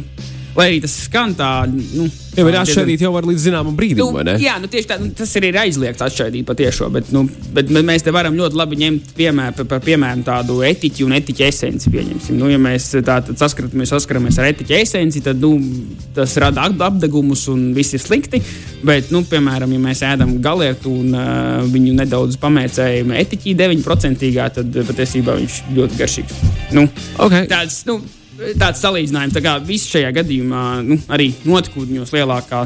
lai 0.58 0.68
arī 0.70 0.82
tas 0.84 0.94
skan 1.08 1.34
tā, 1.38 1.48
nu, 1.70 2.06
bet 2.36 2.54
tā 2.54 2.62
atšķaidīt 2.62 3.02
jau 3.06 3.10
var 3.14 3.26
līdz 3.26 3.42
zināmam 3.48 3.76
brīdim, 3.78 4.04
Nu, 4.04 4.12
vai 4.14 4.24
ne? 4.28 4.36
jā, 4.42 4.56
nu, 4.62 4.68
tieši 4.70 4.90
tā, 4.90 4.98
nu, 5.02 5.10
tas 5.18 5.32
arī 5.40 5.50
ir 5.50 5.58
aizliegts 5.64 6.04
atšķaidīt 6.06 6.46
patiešām, 6.50 6.92
bet, 6.94 7.10
nu, 7.16 7.24
bet 7.56 7.72
mēs 7.74 8.06
te 8.06 8.14
varam 8.14 8.38
ļoti 8.38 8.60
labi 8.60 8.80
ņemt 8.84 9.12
piemēr, 9.18 9.56
par, 9.58 9.68
par 9.72 9.84
piemēram 9.86 10.22
tādu 10.28 10.60
etiķu 10.66 11.08
un 11.08 11.16
etiķa 11.20 11.48
esenci. 11.50 11.90
Pieņemsim. 11.94 12.38
Nu, 12.38 12.50
ja 12.54 12.60
mēs 12.62 12.92
tā, 13.06 13.20
saskaramies, 13.38 13.92
saskaramies 13.94 14.38
ar 14.42 14.50
etiķa 14.52 14.80
esenci, 14.86 15.24
tad 15.26 15.42
nu, 15.42 15.54
tas 16.16 16.34
rada 16.42 16.68
ap- 16.70 16.82
apdegumus 16.90 17.48
un 17.54 17.72
viss 17.78 17.94
ir 17.98 18.02
slikti. 18.06 18.42
Bet, 18.84 19.10
nu, 19.16 19.24
piemēram, 19.30 19.72
ja 19.74 19.80
mēs 19.90 20.02
ēdam 20.06 20.36
galētu 20.44 20.92
un 20.92 21.14
uh, 21.18 21.62
viņu 21.72 21.94
nedaudz 22.02 22.38
pamērcējam 22.42 23.14
etiķī 23.22 23.54
9%, 23.62 24.34
tad 24.58 24.82
patiesībā 24.90 25.38
viņš 25.40 25.62
ļoti 25.78 26.02
garšīgs. 26.02 26.42
Nu, 26.78 26.88
Okay. 27.24 27.46
tāds, 27.48 27.84
nu, 27.88 28.00
tāds 28.60 28.82
salīdzinājums, 28.84 29.36
tā 29.36 29.44
kā 29.44 29.58
viss 29.66 29.92
šajā 29.94 30.12
gadījumā, 30.20 30.64
nu, 30.86 30.98
arī 31.14 31.32
notikūņos 31.46 32.14
lielākā 32.16 32.64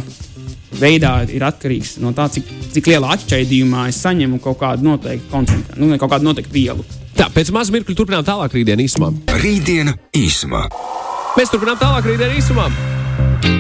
veidā 0.78 1.14
ir 1.34 1.46
atkarīgs 1.48 1.98
no 2.04 2.14
tā, 2.16 2.28
cik, 2.32 2.50
cik 2.76 2.90
lielā 2.92 3.16
atšķaidījumā 3.16 3.88
es 3.92 4.02
saņemu 4.04 4.40
kaut 4.44 4.60
kādu 4.62 4.88
noteiktu 4.92 5.32
koncentrāciju, 5.32 5.84
nu, 5.84 6.00
kaut 6.02 6.14
kādu 6.14 6.30
noteiktu 6.30 6.54
vielu. 6.54 6.86
Tā, 7.18 7.32
pēc 7.34 7.50
maz 7.56 7.72
mirkļa 7.74 7.98
turpinām 7.98 8.26
tālāk 8.28 8.54
rītdien 8.54 8.84
īsumā. 8.84 9.10
Rītdiena 9.42 9.96
īsumā. 10.18 10.68
Mēs 11.38 11.54
turpinām 11.54 11.80
tālāk 11.82 12.12
rītdien 12.12 12.36
īsumā. 12.38 12.68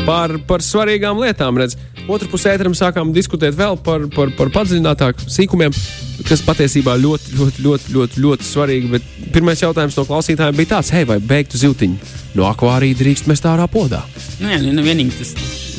Par, 0.08 0.34
par 0.48 0.64
svarīgām 0.66 1.20
lietām. 1.22 1.58
Redz. 1.60 1.78
Otrā 2.08 2.30
pusē 2.32 2.54
ēteram 2.56 2.76
sākām 2.78 3.10
diskutēt 3.16 3.58
vēl 3.58 3.80
par, 3.84 4.06
par, 4.14 4.32
par 4.38 4.52
padziļinātākiem 4.54 5.32
sīkumiem, 5.34 5.74
kas 6.28 6.44
patiesībā 6.44 6.96
ļoti, 7.00 7.36
ļoti, 7.38 7.64
ļoti, 7.64 7.94
ļoti, 7.96 8.24
ļoti 8.24 8.48
svarīgi. 8.48 8.92
Bet 8.92 9.12
pirmais 9.36 9.62
jautājums 9.64 9.98
no 9.98 10.06
klausītājiem 10.08 10.58
bija 10.60 10.76
tāds, 10.76 10.92
hei, 10.96 11.08
vai 11.08 11.20
beigtu 11.24 11.60
ziltiņu 11.62 12.14
no 12.38 12.48
akvārija 12.50 12.98
drīkst 13.00 13.30
mest 13.32 13.48
ārā 13.48 13.68
podā? 13.72 14.04
Nu, 14.42 14.52
jā, 14.52 14.60
nu, 14.66 14.84
vienīgi 14.86 15.22
tas 15.22 15.34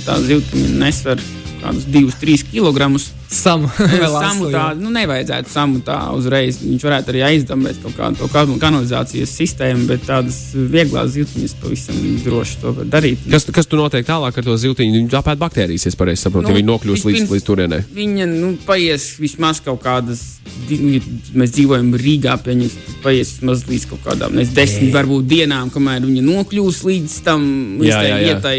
tā 0.06 0.16
zivtiņa 0.24 0.78
nesver 0.80 1.20
kādus 1.62 1.86
2-3 1.88 2.48
kg. 2.50 2.88
Samu. 3.28 3.68
Samu 3.78 4.18
aslu, 4.24 4.46
tā, 4.48 4.62
jā. 4.72 4.76
nu, 4.80 4.88
nevajadzētu 4.94 5.50
samu 5.52 5.82
tā 5.84 5.98
uzreiz. 6.16 6.62
Viņš 6.64 6.84
varētu 6.86 7.12
arī 7.12 7.20
aizdambēt 7.26 7.82
kaut 7.82 7.96
kādu 7.98 8.22
to 8.22 8.28
kan- 8.32 8.54
kanalizācijas 8.62 9.34
sistēmu, 9.36 9.84
bet 9.90 10.06
tādas 10.08 10.38
vieglās 10.56 11.12
zivtiņas 11.12 11.56
pavisam 11.60 11.98
droši 12.24 12.56
to 12.62 12.72
var 12.78 12.88
darīt. 12.94 13.26
Kas, 13.28 13.44
kas 13.52 13.68
tu 13.68 13.76
noteikti 13.76 14.08
tālāk 14.08 14.40
ar 14.40 14.46
to 14.46 14.56
ziltiņu? 14.56 14.96
Viņi 14.96 15.18
apēd 15.20 15.42
baktērijas, 15.42 15.84
ja 15.84 15.92
es 15.92 15.98
pareizi 16.00 16.24
saprotu, 16.24 16.48
nu, 16.48 16.54
ja 16.54 16.60
viņi 16.62 16.70
nokļūs 16.70 17.04
līdz, 17.10 17.28
līdz 17.34 17.46
turienei. 17.50 17.82
Viņa 17.98 18.30
nu, 18.32 18.54
paies 18.64 19.10
vismaz 19.20 19.60
kaut 19.64 19.82
kādas, 19.84 20.24
nu, 20.70 20.94
ja 20.96 21.04
mēs 21.36 21.52
dzīvojam 21.58 21.92
Rīgā, 22.00 22.38
pieņems, 22.48 22.80
paies 23.04 23.36
vismaz 23.36 23.68
līdz 23.68 23.90
kaut 23.92 24.04
kādām 24.08 24.40
nezinu, 24.40 24.56
desmit 24.56 24.96
varbūt 24.96 25.28
dienām, 25.28 25.68
kamēr 25.74 26.08
viņa 26.08 26.24
nokļūs 26.32 26.82
līdz 26.88 27.20
tam 27.28 27.46
līdz 27.82 27.92
Jā, 27.92 28.00
tai 28.00 28.08
jā, 28.08 28.16
jā. 28.16 28.26
vietai. 28.32 28.58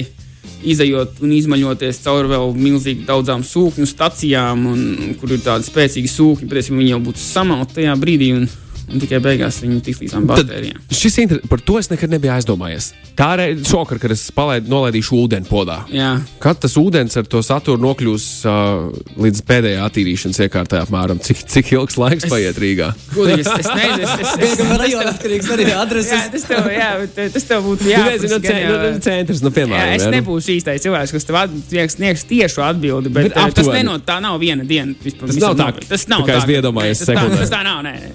Izejot 0.59 1.21
un 1.23 1.31
izmaļoties 1.31 2.01
cauri 2.03 2.31
vēl 2.33 2.55
milzīgi 2.59 3.05
daudzām 3.07 3.45
sūkņu 3.47 3.87
stacijām, 3.87 4.65
un, 4.67 5.13
kur 5.21 5.31
ir 5.31 5.43
tādi 5.45 5.67
spēcīgi 5.69 6.11
sūkņi, 6.11 6.49
patiesībā 6.51 6.81
viņi 6.81 6.91
jau 6.91 7.03
būtu 7.05 7.23
samauti 7.23 7.77
tajā 7.79 7.95
brīdī, 8.01 8.33
un, 8.35 8.49
un 8.91 9.00
tikai 9.03 9.19
beigās 9.24 9.62
viņi 9.63 9.81
tiks 9.86 10.00
līdz 10.03 10.13
tām 10.15 10.27
baktērijām. 10.29 10.81
Šis 10.91 11.17
inter... 11.24 11.39
par 11.50 11.60
to 11.62 11.77
es 11.79 11.89
nekad 11.91 12.10
nebiju 12.13 12.31
aizdomājies. 12.36 12.91
Tā 13.19 13.29
ir 13.50 13.60
šokar, 13.67 14.00
kad 14.00 14.12
es 14.15 14.24
palaidu, 14.31 14.69
nolaidīšu 14.72 15.17
ūdeni 15.25 15.48
podā. 15.50 15.81
Jā, 15.91 16.12
Kad 16.39 16.60
tas 16.63 16.75
ūdens 16.79 17.17
ar 17.19 17.25
to 17.27 17.41
saturu 17.43 17.81
nokļūs 17.84 18.27
uh, 18.48 18.89
līdz 19.19 19.41
pēdējai 19.50 19.81
attīrīšanas 19.86 20.39
iekārtai, 20.46 20.79
apmēram 20.86 21.19
cik, 21.24 21.41
cik 21.51 21.74
ilgs 21.75 21.98
laiks 22.00 22.24
Es- 22.27 22.31
paiet 22.31 22.58
Rīgā? 22.63 22.91
godīgi, 23.13 23.43
es, 23.43 23.51
es 23.60 23.69
nezinu, 23.75 24.05
es, 24.08 24.13
es, 24.24 24.36
es, 24.48 24.55
Gan 24.63 24.79
rajona 24.79 25.12
atkarīgs 25.13 25.51
arī 25.55 25.67
Jā, 25.67 25.79
adreses. 25.84 26.29
tas 26.34 26.48
tev, 26.48 26.69
jā, 26.72 26.89
eh, 27.10 27.29
tas 27.36 27.43
tev 27.50 27.63
būtu 27.67 27.89
Jā, 27.91 28.05
nezinu, 28.08 28.31
no, 28.31 28.39
jāprasa 28.39 28.39
gan 28.39 28.48
ce, 28.48 28.55
jau- 28.63 28.79
no 28.93 29.03
centrs, 29.10 29.43
nu, 29.43 29.51
Jā, 29.51 29.55
piemēram. 29.60 29.93
es 29.96 30.03
jā, 30.03 30.10
nu. 30.10 30.15
nebūšu 30.17 30.55
īstais 30.55 30.86
cilvēks, 30.88 31.12
kas 31.17 31.27
tev 31.29 31.36
at- 31.43 31.60
sniegs 32.00 32.24
tiešu 32.29 32.63
atbildi, 32.65 33.10
bet, 33.12 33.29
Bet 33.29 33.36
bet 33.36 33.55
tas 33.60 33.67
nenot, 33.67 34.05
tā 34.08 34.19
nav 34.24 34.39
viena 34.39 34.63
diena. 34.63 34.96
vispār 35.03 35.27
Tas 35.27 35.36
nav 35.43 35.55
tā, 35.60 35.67
notiek. 35.74 35.88
tas 35.91 36.08
nav 36.08 36.24
tā 36.24 36.31
kā 36.31 36.38
es 36.39 36.50
iedomājos 36.55 37.03
tas 37.03 37.08
tā-. 37.12 37.29
Tas 37.38 37.50
tā 37.51 37.63
nav. 37.67 37.84
Nē. 37.84 37.93
nē. 38.00 38.12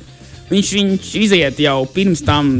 Viņš, 0.50 0.70
viņš 0.76 1.12
iziet 1.16 1.60
jau 1.64 1.78
pirms 1.88 2.20
tam 2.24 2.50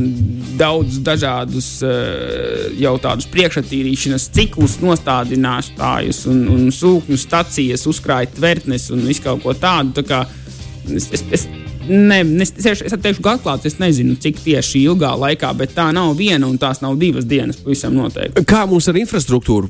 daudz 0.59 1.03
dažādus 1.05 1.69
uh, 1.85 2.71
jau 2.81 2.95
tādus 3.03 3.29
priekšatīrīšanas 3.35 4.31
ciklus, 4.35 4.79
nostādinātājus 4.81 6.25
un, 6.33 6.47
un 6.55 6.73
sūkņu 6.73 7.19
stacijas, 7.21 7.85
uzkrājot 7.91 8.39
tvertnes 8.39 8.89
un 8.95 9.05
visu 9.05 9.27
kaut 9.27 9.45
ko 9.45 9.53
tādu. 9.59 9.99
Tā 10.01 10.07
kā 10.09 10.25
es, 10.89 11.11
es, 11.13 11.29
es, 11.35 11.47
Ne, 11.85 12.23
es, 12.41 12.55
es, 12.65 12.81
es 12.81 12.95
teikšu, 12.97 13.21
atklāti 13.29 13.69
es 13.69 13.75
nezinu, 13.77 14.15
cik 14.17 14.39
tieši 14.41 14.87
ilgā 14.87 15.11
laikā, 15.21 15.51
bet 15.59 15.75
tā 15.77 15.91
nav 15.93 16.15
viena 16.17 16.49
un 16.49 16.57
tās 16.57 16.81
nav 16.81 16.97
divas 16.97 17.27
dienas. 17.29 17.59
Pavisam 17.61 17.93
noteikti. 17.93 18.41
Kā 18.49 18.63
mums 18.71 18.89
ar 18.89 18.97
infrastruktūru? 18.97 19.69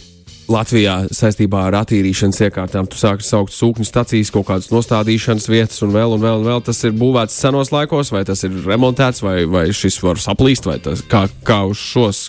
Latvijā 0.51 0.97
saistībā 1.15 1.63
ar 1.69 1.79
attīrīšanas 1.81 2.43
iekārtām. 2.47 2.89
Tu 2.91 2.99
sāki 3.01 3.25
saukt 3.25 3.55
sūkņu 3.57 3.87
stacijas, 3.89 4.33
kaut 4.35 4.49
kādas 4.51 4.71
nostādīšanas 4.73 5.49
vietas, 5.49 5.81
un 5.87 5.95
vēl, 5.95 6.17
un 6.17 6.25
vēl, 6.25 6.43
un 6.43 6.49
vēl. 6.51 6.65
Tas 6.67 6.83
ir 6.85 6.93
būvēts 7.01 7.39
senos 7.41 7.73
laikos, 7.73 8.13
vai 8.13 8.25
tas 8.29 8.45
ir 8.45 8.57
remontēts, 8.67 9.25
vai, 9.25 9.39
vai 9.49 9.67
šis 9.75 10.01
var 10.05 10.21
saplīst, 10.21 10.69
vai 10.69 10.77
tas 10.85 11.05
kā, 11.09 11.25
kā 11.49 11.63
uz, 11.71 11.81
šos, 11.81 12.27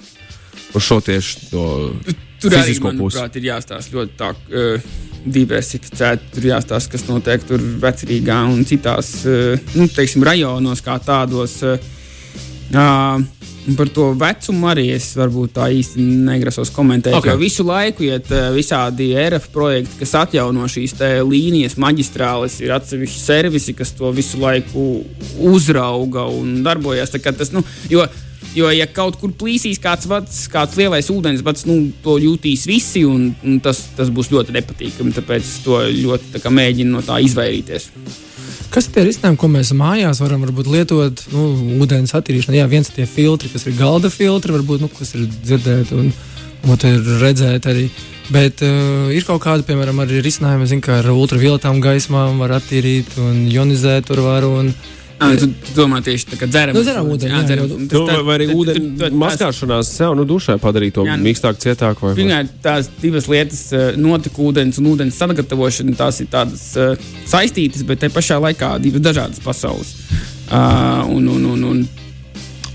uz 0.76 0.88
šo 0.88 1.02
tieši 1.04 1.50
to 1.52 1.66
Tur 2.40 2.54
arī, 2.54 2.62
fizisko 2.62 2.94
pusi. 2.96 3.18
manuprāt, 3.18 3.40
ir 3.40 3.50
jāstāsta 3.52 4.00
ļoti 4.00 4.18
tā. 4.22 4.32
Uh, 4.52 4.94
Diversificēti 5.26 6.36
tur 6.36 6.44
jāstāsta, 6.52 6.92
kas 6.94 7.08
notiek 7.08 7.42
tur 7.50 7.64
vecrīgā 7.82 8.44
un 8.46 8.60
citās, 8.70 9.08
uh, 9.26 9.72
nu, 9.74 9.88
teiksim, 9.90 10.22
rajonos, 10.24 10.84
kā 10.86 11.00
tādos. 11.02 11.58
Uh, 11.66 11.82
uh, 12.70 13.24
Par 13.74 13.90
to 13.90 14.12
vecumu 14.14 14.68
arī 14.70 14.90
es 14.94 15.08
varbūt 15.18 15.56
tā 15.56 15.70
īsti 15.74 16.04
negrasos 16.28 16.70
komentēt. 16.74 17.16
Ok. 17.18 17.24
Okay. 17.24 17.34
Jo 17.34 17.42
visu 17.42 17.66
laiku 17.66 18.06
iet 18.06 18.30
uh, 18.30 18.52
visādi 18.54 19.10
RF 19.18 19.50
projekti, 19.54 19.98
kas 20.04 20.14
atjauno 20.22 20.68
šīs 20.70 20.94
līnijas, 21.26 21.80
maģistrāles, 21.82 22.60
ir 22.62 22.76
atsevišķi 22.76 23.24
servisi, 23.24 23.74
kas 23.78 23.96
to 23.98 24.12
visu 24.14 24.42
laiku 24.44 24.86
uzrauga 25.50 26.28
un 26.30 26.62
darbojas. 26.66 27.16
Tas, 27.16 27.50
nu, 27.56 27.64
jo, 27.90 28.06
jo, 28.56 28.70
ja 28.70 28.88
kaut 28.92 29.18
kur 29.22 29.34
plīsīs 29.36 29.82
kāds, 29.82 30.08
vats, 30.10 30.46
kāds 30.52 30.78
lielais 30.80 31.10
ūdensvads, 31.12 31.66
nu, 31.70 31.80
to 32.06 32.20
jutīs 32.22 32.66
visi, 32.70 33.06
un, 33.08 33.32
un 33.46 33.60
tas, 33.64 33.82
tas 33.98 34.12
būs 34.14 34.32
ļoti 34.34 34.56
nepatīkami. 34.56 35.16
Tāpēc 35.16 35.44
es 35.44 35.58
to 35.66 35.82
ļoti 35.90 36.44
kā, 36.44 36.54
mēģinu 36.54 36.98
no 36.98 37.04
tā 37.06 37.20
izvairīties. 37.26 37.90
Kas 38.76 38.90
ir 38.90 38.96
tie 38.98 39.06
risinājumi, 39.08 39.40
ko 39.40 39.48
mēs 39.48 39.70
mājās 39.78 40.20
varam 40.20 40.42
varbūt, 40.44 40.68
lietot 40.68 41.22
nu, 41.32 41.46
ūdens 41.80 42.12
attīrīšanai? 42.18 42.58
Jā, 42.60 42.66
viens 42.68 42.90
tie 42.92 43.06
filtri, 43.08 43.48
kas 43.54 43.64
ir 43.70 43.78
galda 43.80 44.12
filtri, 44.12 44.52
varbūt, 44.52 44.84
nu, 44.84 44.90
kas 44.92 45.14
ir 45.16 45.30
dzirdēti 45.32 45.96
un, 45.96 46.10
un 46.68 46.84
ir 46.90 47.08
redzēti 47.22 47.72
arī. 47.72 47.86
Bet 48.36 48.60
uh, 48.66 49.08
ir 49.16 49.24
kaut 49.24 49.46
kāda, 49.46 49.64
piemēram, 49.64 50.02
arī 50.04 50.20
risinājuma, 50.26 50.68
zin, 50.68 50.84
ka 50.84 51.00
ar 51.00 51.08
ultravioletām 51.14 51.80
gaismām 51.80 52.42
var 52.44 52.58
attīrīt 52.58 53.16
un 53.24 53.46
ionizēt 53.48 54.12
tur 54.12 54.26
var. 54.28 54.50
Un, 54.50 54.74
Ah, 54.74 55.05
tu, 55.16 55.48
tu 55.48 55.74
domā 55.78 56.02
tieši 56.04 56.28
tā 56.34 56.38
kā 56.40 56.48
dzeram. 56.50 56.76
Nu, 56.76 56.84
dzeram 56.84 57.08
ūdeni, 57.14 57.32
jā, 57.32 57.42
dzeram. 57.48 57.70
Tas 57.88 57.96
Nu, 57.96 58.04
vai, 58.10 58.18
vai 58.28 58.36
arī 58.40 58.48
ūdeni 58.52 59.12
mazgāšanās 59.16 59.92
sev, 59.96 60.16
nu, 60.20 60.26
dušai 60.28 60.58
padarīt 60.62 60.98
to 60.98 61.06
Jā, 61.08 61.16
nu- 61.16 61.28
mīkstāk, 61.28 61.60
cietāk. 61.64 62.02
Vai. 62.04 62.14
Pirmkārt, 62.18 62.52
tās 62.64 62.90
divas 63.02 63.30
lietas, 63.32 63.62
eh, 63.74 63.96
notekūdens 63.96 64.80
un 64.82 64.92
ūdens 64.92 65.20
sagatavošana, 65.22 65.96
tās 65.96 66.20
ir 66.22 66.28
tādas 66.28 66.66
uh, 66.76 66.96
saistītas, 67.26 67.86
bet 67.88 68.04
te 68.04 68.12
pašā 68.12 68.42
laikā 68.44 68.76
divas 68.84 69.02
dažādas 69.02 69.40
pasaules. 69.40 69.96
Uh, 70.52 71.08
un, 71.16 71.28
un, 71.32 71.46
un, 71.54 71.64
un, 71.64 71.88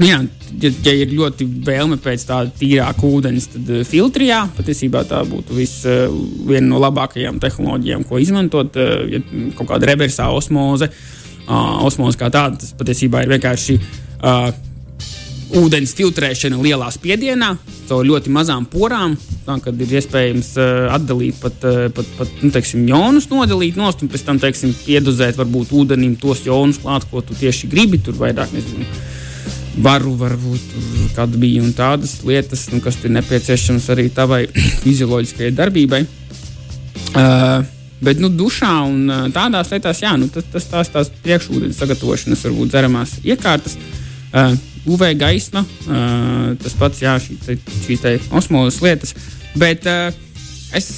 nu 0.01 0.07
jā, 0.09 0.25
ja, 0.65 0.73
ja 0.89 0.97
ir 1.05 1.13
ļoti 1.13 1.47
vēlme 1.69 2.01
pēc 2.03 2.25
tāda 2.25 2.51
tīrāka 2.57 3.05
ūdens, 3.05 3.53
tad 3.53 3.69
uh, 3.69 3.85
filtrijā 3.85 4.47
patiesībā 4.57 5.05
tā 5.05 5.21
būtu 5.29 5.61
vis, 5.61 5.77
uh, 5.85 6.09
viena 6.49 6.73
no 6.73 6.81
labākajām 6.81 7.39
tehnoloģijām, 7.39 8.09
ko 8.09 8.19
izmantot. 8.19 8.81
Uh, 8.81 9.07
ja 9.13 9.25
kaut 9.61 9.75
kāda 9.75 9.93
reversā 9.93 10.33
osmoze, 10.33 10.89
uh, 10.89 11.17
osmoze 11.49 12.19
kā 12.21 12.29
tāda, 12.33 12.61
tas 12.61 12.75
patiesībā 12.79 13.25
ir 13.25 13.33
vienkārši. 13.37 13.79
Uh, 14.21 14.51
ūdens 15.59 15.93
filtrēšana 15.99 16.59
lielā 16.63 16.89
spiedienā, 16.95 17.55
caur 17.89 18.05
ļoti 18.07 18.31
mazām 18.33 18.67
porām, 18.71 19.17
tā, 19.47 19.57
kad 19.65 19.81
ir 19.83 19.95
iespējams 19.99 20.53
uh, 20.61 20.91
atdalīt 20.95 21.41
pat, 21.43 21.65
uh, 21.67 21.89
pat, 21.95 22.11
pat 22.19 22.45
nu, 22.45 22.53
teiksim, 22.55 22.85
jonus, 22.89 23.27
nodalīt 23.33 23.79
nost, 23.81 24.05
un 24.05 24.13
pēc 24.13 24.27
tam 24.29 24.39
teiksim, 24.43 24.75
piedozēt 24.85 25.41
varbūt 25.41 25.75
ūdenim 25.75 26.15
tos 26.21 26.45
jonus 26.47 26.81
klāt, 26.83 27.09
ko 27.11 27.25
tu 27.25 27.37
tieši 27.39 27.71
gribi. 27.73 27.99
Tur 28.05 28.19
vairāk 28.21 28.55
nezinu. 28.55 28.87
Varu, 29.81 30.15
varbūt 30.19 30.73
kāda 31.17 31.39
bija 31.41 31.65
un 31.65 31.75
tādas 31.75 32.19
lietas, 32.27 32.69
nu, 32.75 32.81
kas 32.85 33.01
ir 33.05 33.15
nepieciešamas 33.17 33.91
arī 33.95 34.09
tavai 34.15 34.45
fizioloģiskajai 34.85 35.53
darbībai. 35.59 36.05
Uh, 37.11 37.80
Bet, 38.01 38.21
nu, 38.23 38.31
dušā 38.33 38.73
un 38.89 39.33
tādās 39.35 39.69
lietās, 39.75 40.01
jā, 40.01 40.15
nu, 40.17 40.31
tas, 40.33 40.47
tas 40.49 40.67
tās, 40.71 40.91
tās 40.93 41.11
priekšūdens 41.21 41.77
sagatavošanas, 41.83 42.45
varbūt 42.47 42.73
dzeramās 42.73 43.19
iekārtas, 43.21 43.77
uh, 43.77 44.55
UV 44.89 45.11
gaisma, 45.21 45.67
uh, 45.85 46.55
tas 46.63 46.77
pats, 46.81 47.03
jā, 47.05 47.19
šī 47.21 47.37
te, 47.45 47.59
šī 47.85 47.99
te 48.01 48.15
osmozes 48.33 48.81
lietas. 48.85 49.13
Bet 49.61 49.85
uh, 49.91 50.09
es 50.73 50.89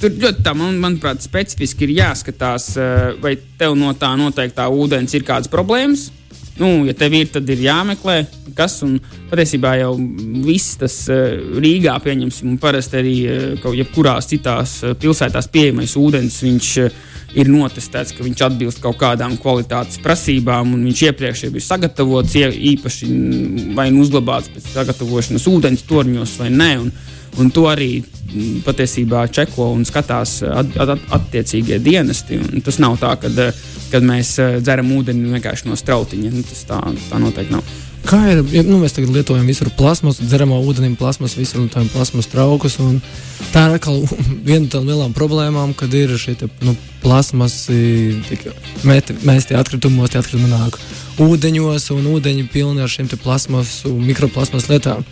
tur 0.00 0.14
ļoti 0.18 0.42
tā, 0.46 0.54
man, 0.58 0.80
manuprāt, 0.82 1.22
specifiski 1.22 1.86
ir 1.86 1.96
jāskatās, 1.98 2.72
vai 3.22 3.36
tev 3.58 3.74
no 3.78 3.90
tā 3.98 4.12
noteiktā 4.18 4.68
ūdens 4.70 5.14
ir 5.14 5.26
kādas 5.26 5.50
problēmas. 5.50 6.08
Nu, 6.58 6.68
ja 6.88 6.94
tev 6.98 7.14
ir, 7.14 7.28
tad 7.30 7.48
ir 7.52 7.60
jāmeklē, 7.62 8.16
kas. 8.58 8.80
Un 8.86 8.96
patiesībā 9.30 9.76
jau 9.78 9.92
viss 10.46 10.78
tas 10.80 10.96
uh, 11.12 11.36
Rīgā, 11.62 11.94
pieņemsim, 12.02 12.54
un 12.54 12.58
parasti 12.62 12.98
arī 12.98 13.14
uh, 13.26 13.44
kaut 13.62 13.78
jebkurās 13.78 14.26
citās 14.30 14.80
uh, 14.82 14.96
pilsētās 14.98 15.50
pieejamais 15.54 15.94
ūdens, 16.00 16.40
viņš 16.42 16.72
ir 17.38 17.50
notestēts, 17.52 18.14
ka 18.16 18.24
viņš 18.24 18.42
atbilst 18.46 18.80
kaut 18.82 18.98
kādām 18.98 19.36
kvalitātes 19.40 20.00
prasībām, 20.02 20.72
un 20.74 20.86
viņš 20.88 21.02
iepriekš 21.10 21.44
jau 21.44 21.52
ir 21.52 21.64
sagatavots, 21.64 22.34
īpaši 22.72 23.10
vai 23.76 23.90
nu 23.92 24.02
uzglabāts 24.02 24.50
pēc 24.54 24.70
sagatavošanas 24.72 25.46
ūdens 25.52 25.84
torņos 25.88 26.38
vai 26.40 26.50
nē. 26.54 26.72
Un, 26.86 26.90
un 27.38 27.50
to 27.54 27.66
arī 27.70 27.90
mm, 28.00 28.62
patiesībā 28.66 29.26
čeko 29.34 29.72
un 29.76 29.84
skatās 29.88 30.40
at, 30.46 30.72
at, 30.76 30.94
at, 30.96 31.04
attiecīgie 31.20 31.80
dienesti. 31.82 32.40
Un 32.40 32.64
tas 32.64 32.80
nav 32.82 32.98
tā, 33.02 33.14
ka 33.20 33.32
kad 33.92 34.04
mēs 34.04 34.36
eh, 34.42 34.58
dzeram 34.64 34.90
ūdeni 34.96 35.34
vienkārši 35.36 35.68
no 35.68 35.76
strautiņa. 35.78 36.32
Nu, 36.34 36.46
tas 36.46 36.64
tā, 36.68 36.80
tā 37.10 37.20
noteikti 37.22 37.56
nav. 37.56 37.76
Kā 38.08 38.20
ir? 38.30 38.42
Ja, 38.54 38.62
nu, 38.64 38.78
mēs 38.80 38.94
tagad 38.96 39.10
lietojam 39.12 39.48
visur 39.48 39.68
plasmas, 39.76 40.20
dzeramo 40.22 40.60
ūdeni, 40.64 40.94
plasmas, 40.96 41.34
visur 41.36 41.64
lietojam 41.64 41.90
plasmas 41.92 42.30
traukus. 42.30 42.78
un 42.80 43.02
Tā 43.52 43.64
ir 43.68 43.78
atkal 43.78 44.02
viena 44.48 44.64
no 44.64 44.72
tām 44.72 44.88
lielām 44.88 45.14
problēmām, 45.16 45.74
kad 45.78 45.92
ir 45.96 46.14
šie 46.20 46.34
te, 46.40 46.48
nu, 46.64 46.74
plasmas, 47.02 47.66
mēsti 48.88 49.56
atkritumos, 49.56 50.12
tie 50.12 50.20
atkritumi 50.20 50.50
nāk 50.50 50.78
ūdeņos, 51.22 51.90
un 51.96 52.08
ūdeņi 52.14 52.48
pilni 52.52 52.84
ar 52.84 52.92
šiem 52.92 53.08
te 53.10 53.18
plasmas, 53.20 53.80
un 53.88 54.00
mikroplasmas 54.06 54.68
lietām. 54.70 55.04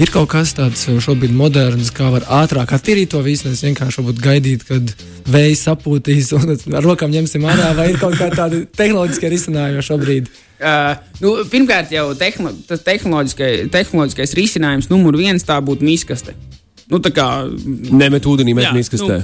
Ir 0.00 0.08
kaut 0.08 0.30
kas 0.32 0.54
tāds 0.56 0.86
šobrīd 1.04 1.34
moderns, 1.36 1.90
kā 1.92 2.06
var 2.14 2.24
ātrāk 2.40 2.70
attīrīt 2.72 3.10
to 3.12 3.20
visu, 3.24 3.44
nevis 3.44 3.60
vienkārši 3.66 4.04
gaidīt, 4.24 4.64
kad 4.64 4.94
vējs 5.28 5.66
sapūtīs 5.68 6.30
un 6.38 6.54
ar 6.78 6.86
rokām 6.86 7.12
ņemsim 7.12 7.44
ārā, 7.44 7.74
vai 7.76 7.90
ir 7.92 7.98
kaut 8.00 8.16
kāda 8.16 8.38
tāda 8.38 8.62
tehnoloģiska 8.80 9.30
risinājuma 9.34 9.84
šobrīd. 9.84 10.30
Uh, 10.62 10.94
nu, 11.20 11.34
pirmkārt, 11.50 11.92
jau 11.92 12.06
tehno, 12.16 12.54
tas 12.68 12.80
tehnoloģiskais, 12.86 13.68
tehnoloģiskais 13.74 14.34
risinājums 14.38 14.88
numur 14.88 15.18
viens 15.20 15.44
tā 15.44 15.58
būtu 15.60 15.84
mīskaste. 15.84 16.34
Nu, 16.88 17.00
tā 17.02 17.12
kā 17.12 17.28
Nemet 17.92 18.24
ūdenī, 18.28 18.56
met 18.56 18.70
Jā, 18.70 18.74
mīkstastē. 18.76 19.22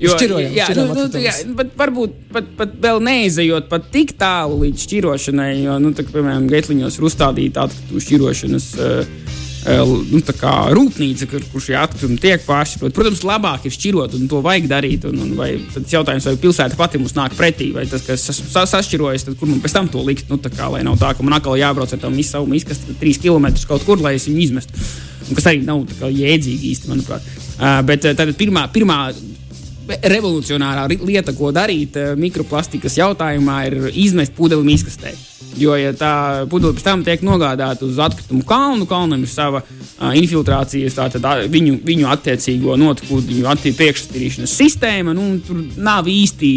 Jo, 0.00 0.14
Šķirojam, 0.16 0.54
jā, 0.56 0.66
šķirojam 0.70 0.94
nu, 0.96 1.02
nu, 1.12 1.20
jā, 1.20 1.32
bet 1.58 1.74
varbūt 1.76 2.14
pat, 2.32 2.46
pat 2.56 2.72
vēl 2.80 3.02
neizejot 3.04 3.68
pat 3.68 3.90
tik 3.92 4.14
tālu 4.18 4.62
līdz 4.62 4.86
šķirošanai, 4.86 5.50
jo, 5.60 5.76
nu, 5.84 5.92
tā, 5.96 6.06
piemēram, 6.08 6.48
Geitliņos 6.48 6.96
ir 6.96 7.06
uzstādīta 7.10 7.66
atkritumu 7.68 8.00
šķirošanas 8.06 8.70
uh, 8.80 9.39
nu, 9.66 10.20
tā 10.24 10.32
kā 10.36 10.52
rūpnīca, 10.72 11.26
kur, 11.28 11.42
kur 11.52 11.64
šie 11.64 11.76
atkritumi 11.76 12.16
tiek 12.20 12.44
pāršķiroti. 12.46 12.94
Protams, 12.96 13.22
labāk 13.28 13.66
ir 13.68 13.74
šķirot, 13.74 14.16
un 14.16 14.30
to 14.30 14.40
vajag 14.44 14.68
darīt. 14.70 15.04
Un, 15.10 15.18
un 15.26 15.34
vai, 15.36 15.50
tad 15.74 15.90
jautājums, 15.92 16.28
vai 16.30 16.36
pilsēta 16.40 16.78
pati 16.78 17.00
mums 17.02 17.16
nāk 17.18 17.36
pretī, 17.38 17.70
vai 17.76 17.84
tas, 17.90 18.04
kas 18.06 18.24
sa, 18.40 18.64
sašķirojas, 18.70 19.26
tad 19.28 19.36
kur 19.40 19.50
man 19.50 19.60
pēc 19.60 19.76
tam 19.76 19.90
to 19.92 20.04
likt, 20.06 20.32
nu, 20.32 20.40
kā, 20.40 20.70
lai 20.72 20.84
nav 20.86 20.96
tā, 21.00 21.12
ka 21.16 21.26
man 21.26 21.36
atkal 21.36 21.58
jābrauc 21.60 21.92
ar 21.92 22.00
tādu 22.00 22.24
savu 22.26 22.56
izkastu 22.56 22.96
trīs 23.00 23.20
km 23.20 23.50
kaut 23.68 23.84
kur, 23.88 24.00
lai 24.00 24.16
es 24.16 24.28
viņu 24.30 24.46
izmestu. 24.46 24.86
Un, 25.28 25.36
kas 25.36 25.50
arī 25.50 25.60
nav 25.66 25.84
kā 25.98 26.08
jēdzīgi 26.08 26.72
īsti, 26.72 26.90
manuprāt. 26.90 27.26
Uh, 27.60 27.82
bet 27.86 28.08
uh, 28.08 28.16
tad 28.16 28.32
pirmā, 28.40 28.64
pirmā 28.72 29.02
revolucionārā 29.90 30.86
lieta, 31.00 31.34
ko 31.36 31.50
darīt 31.54 31.96
eh, 31.98 32.12
mikroplastikas 32.18 32.98
jautājumā, 33.00 33.56
ir 33.68 33.90
izmest 33.92 34.34
pudeli 34.36 34.66
mīkstastē. 34.68 35.14
Jo, 35.58 35.74
ja 35.74 35.90
tā 35.96 36.12
pudele 36.50 36.76
pēc 36.76 36.84
tam 36.86 37.02
tiek 37.06 37.24
nogādāta 37.26 37.82
uz 37.86 37.98
atkritumu 38.00 38.44
kalnu, 38.46 38.86
kalnam 38.88 39.24
ir 39.24 39.30
sava 39.30 39.64
uh, 39.64 40.12
infiltrācijas, 40.14 40.94
tātad 40.94 41.26
ā, 41.26 41.32
viņu, 41.50 41.80
viņu 41.86 42.06
attiecīgo 42.12 42.76
notekūdeņu 42.78 43.48
atti- 43.50 43.74
priekšstīrīšanas 43.80 44.54
sistēma, 44.60 45.16
nu, 45.16 45.32
tur 45.46 45.64
nav 45.78 46.10
īsti. 46.10 46.54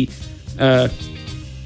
Uh, 0.60 1.10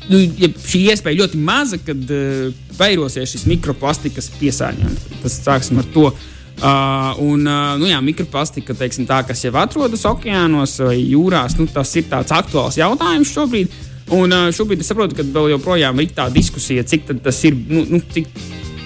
Nu, 0.07 0.15
ja 0.39 0.47
šī 0.47 0.85
iespēja 0.93 1.17
ļoti 1.19 1.39
maza, 1.43 1.75
kad 1.83 1.99
uh, 2.15 2.45
vairosies 2.77 3.33
šis 3.33 3.41
mikroplastikas 3.49 4.29
piesārņojums. 4.39 5.01
Tas 5.19 5.33
sāksim 5.43 5.81
ar 5.81 5.89
to. 5.91 6.05
Uh, 6.13 6.36
un, 6.57 7.43
uh, 7.45 7.75
nu, 7.77 7.85
jā, 7.85 7.99
mikroplastika, 8.01 8.73
teiksim, 8.77 9.05
tā, 9.09 9.19
kas 9.27 9.43
jau 9.45 9.53
atrodas 9.61 10.05
okeānos 10.09 10.77
vai 10.81 10.95
jūrās, 11.03 11.57
nu, 11.59 11.67
tas 11.69 11.91
ir 11.99 12.07
tāds 12.09 12.33
aktuāls 12.33 12.79
jautājums 12.79 13.33
šobrīd. 13.35 13.75
Un 14.17 14.33
uh, 14.33 14.47
šobrīd 14.55 14.81
es 14.81 14.89
saprotu, 14.89 15.17
ka 15.17 15.25
vēl 15.25 15.51
joprojām 15.53 16.01
ir 16.01 16.15
tā 16.17 16.29
diskusija, 16.33 16.85
cik 16.87 17.11
tas 17.21 17.43
ir, 17.45 17.57
nu, 17.69 17.83
nu, 17.91 18.01
cik, 18.13 18.31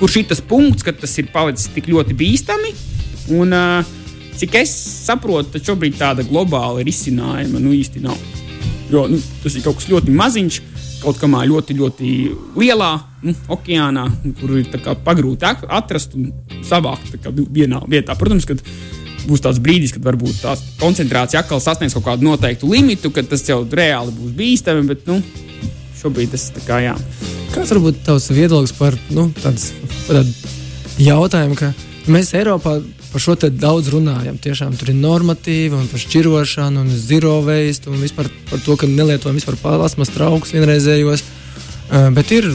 kurš 0.01 0.19
ir 0.19 0.27
tas 0.33 0.41
punkts, 0.43 0.83
kad 0.83 0.99
tas 0.99 1.13
ir 1.21 1.29
palicis 1.31 1.71
tik 1.71 1.87
ļoti 1.93 2.17
bīstami. 2.17 2.73
Un, 3.37 3.55
uh, 3.55 3.95
cik 4.35 4.57
es 4.59 4.73
saprotu, 5.05 5.53
tad 5.55 5.71
šobrīd 5.71 5.99
tāda 5.99 6.25
globāla 6.27 6.83
risinājuma 6.83 7.61
nu, 7.61 7.71
īsti 7.77 8.03
nav. 8.03 8.19
Jo 8.91 9.05
nu, 9.07 9.21
tas 9.43 9.55
ir 9.55 9.63
kaut 9.63 9.79
kas 9.79 9.87
ļoti 9.91 10.11
maziņš, 10.11 10.59
kaut 11.01 11.19
kādā 11.21 11.43
ļoti, 11.49 11.75
ļoti 11.79 12.13
lielā 12.59 12.91
nu, 13.25 13.35
okeānā, 13.55 14.07
kur 14.39 14.55
ir 14.59 14.69
pagrūti 15.05 15.49
atrast 15.67 16.15
un 16.17 16.31
savākt 16.67 17.29
vienā 17.51 17.83
vietā. 17.89 18.15
Protams, 18.19 18.47
ka 18.49 18.57
būs 19.27 19.43
tāds 19.43 19.61
brīdis, 19.61 19.93
kad 19.95 20.05
varbūt 20.05 20.41
tā 20.43 20.55
koncentrācija 20.81 21.43
atkal 21.43 21.61
sasniegs 21.63 21.95
kaut 21.97 22.07
kādu 22.07 22.27
noteiktu 22.29 22.69
limitu, 22.71 23.11
kad 23.13 23.29
tas 23.29 23.43
jau 23.47 23.61
reāli 23.65 24.13
būs 24.17 24.33
bīstami. 24.37 24.87
Bet 24.89 25.05
nu, 25.09 25.19
šobrīd 26.01 26.33
tas 26.33 26.49
ir 26.53 26.65
kā 26.65 26.81
jā. 26.85 26.95
Kāds 27.51 27.73
varbūt 27.73 28.01
tavs 28.07 28.29
viedoklis 28.31 28.73
par 28.77 28.95
nu, 29.11 29.27
tādu 29.41 30.25
jautājumu, 31.01 31.57
ka 31.59 31.73
mēs 32.11 32.33
Eiropā 32.37 32.79
par 33.11 33.23
šo 33.23 33.35
daudz 33.35 33.91
runājam. 33.93 34.37
Tiešām 34.41 34.77
tur 34.79 34.93
ir 34.93 34.99
normatīvi 34.99 35.75
un 35.77 35.89
par 35.91 36.01
šķirošanu 36.01 36.85
un 36.85 36.93
zero 36.95 37.39
waste 37.45 37.91
un 37.91 37.99
vispār 38.01 38.31
par 38.49 38.63
to, 38.65 38.77
ka 38.79 38.89
nelietojam 38.89 39.39
vispār 39.39 39.59
plasmas 39.61 40.13
traukus 40.13 40.55
vienreizējos. 40.55 41.25
Uh, 41.91 42.07
bet 42.15 42.31
ir 42.31 42.47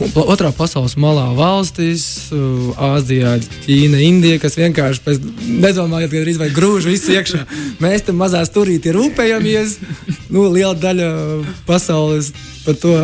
otrā 0.00 0.50
pasaules 0.54 0.96
malā 0.98 1.28
valstis, 1.36 2.30
Āzijā, 2.76 3.36
Ķīna, 3.64 4.00
Indija, 4.02 4.40
kas 4.42 4.56
vienkārši 4.58 5.18
nedomājot, 5.62 6.10
ka 6.10 6.24
drīz 6.24 6.40
vai 6.40 6.50
grūž 6.54 6.88
visu 6.90 7.14
iekšā. 7.14 7.44
Mēs 7.82 8.08
tam 8.08 8.18
mazā 8.18 8.42
stūrītī 8.48 8.94
rūpējamies. 8.94 9.78
Nu, 10.34 10.48
liela 10.50 10.74
daļa 10.74 11.10
pasaules 11.68 12.32
par 12.64 12.80
to 12.80 12.96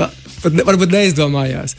pat 0.43 0.57
ne, 0.57 0.65
varbūt 0.67 0.93
neizdomājās. 0.95 1.77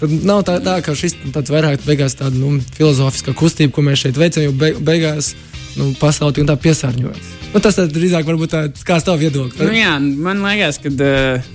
Tad 0.00 0.12
nav 0.28 0.42
tā, 0.44 0.58
tā 0.64 0.76
ka 0.84 0.92
šis 0.96 1.16
tāds 1.32 1.52
vairāk 1.52 1.84
beigās 1.86 2.18
tāda 2.18 2.36
nu, 2.36 2.58
filozofiska 2.76 3.32
kustība, 3.36 3.72
ko 3.72 3.84
mēs 3.86 4.04
šeit 4.04 4.20
veicam, 4.20 4.44
jo 4.44 4.52
be, 4.52 4.74
beigās 4.84 5.32
nu, 5.78 5.92
pasaule 6.00 6.36
tā 6.36 6.56
piesārņojas. 6.60 7.34
Nu, 7.54 7.62
tas 7.64 7.78
drīzāk 7.80 8.28
varbūt 8.28 8.52
tāds 8.52 8.84
kāds 8.84 9.06
tavs 9.06 9.22
viedoklis. 9.22 9.62
Nu, 9.62 9.76
jā, 9.76 9.98
man 10.00 10.44
liekas, 10.44 10.82
ka. 10.84 10.92
Uh 10.96 11.52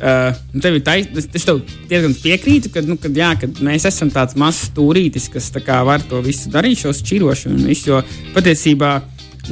Uh, 0.00 0.32
tev 0.64 0.78
ir 0.78 0.80
taisnība. 0.80 1.20
Es 1.36 1.44
tev 1.44 1.58
diezgan 1.90 2.14
piekrītu, 2.16 2.70
ka, 2.72 2.80
nu, 2.88 2.94
kad, 2.96 3.12
jā, 3.12 3.34
kad 3.42 3.58
mēs 3.60 3.84
esam 3.90 4.08
tāds 4.08 4.32
mazs 4.40 4.70
stūrītis, 4.70 5.26
kas 5.28 5.50
kā, 5.60 5.82
var 5.84 6.00
to 6.08 6.22
visu 6.24 6.48
darīt, 6.48 6.80
šo 6.80 6.94
šķirošanu. 6.96 7.66
Visu, 7.68 7.90
jo 7.90 7.98
patiesībā 8.32 8.94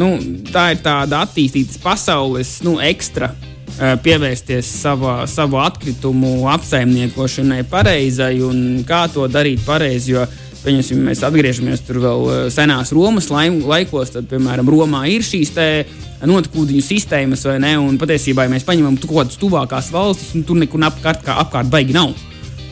nu, 0.01 0.15
tā 0.49 0.71
ir 0.73 0.81
tāda 0.81 1.21
attīstītas 1.27 1.77
pasaules 1.83 2.55
nu, 2.65 2.79
ekstra. 2.81 3.35
Uh, 3.79 3.93
pievērsties 4.03 4.67
savā, 4.81 5.21
savu 5.31 5.61
atkritumu 5.63 6.49
apsaimniekošanai 6.51 7.61
pareizai 7.71 8.41
un 8.43 8.81
kā 8.89 9.05
to 9.13 9.29
darīt 9.31 9.61
pareizi. 9.63 10.17
Jo, 10.17 10.25
pieņemsim, 10.65 11.05
mēs 11.07 11.23
atgriežamies 11.29 11.85
tur 11.87 12.01
vēl 12.03 12.25
uh, 12.27 12.41
senās 12.51 12.91
Romas 12.97 13.29
laikos, 13.31 14.11
tad, 14.17 14.27
piemēram, 14.33 14.67
Romā 14.73 15.05
ir 15.13 15.23
šīs 15.23 15.55
tādas 15.55 16.07
notekūdeņu 16.27 16.83
sistēmas, 16.83 17.45
vai 17.47 17.61
ne? 17.63 17.77
Un 17.79 18.01
patiesībā, 18.01 18.49
ja 18.49 18.51
mēs 18.51 18.67
paņemam 18.67 18.99
kaut 18.99 19.13
kādas 19.13 19.39
tuvākās 19.39 19.93
valstis, 19.95 20.33
un 20.35 20.43
tur 20.49 20.59
nekur 20.59 20.83
apkārt, 20.89 21.23
apkārt 21.37 21.71
baigi 21.71 21.95
nav. 21.95 22.17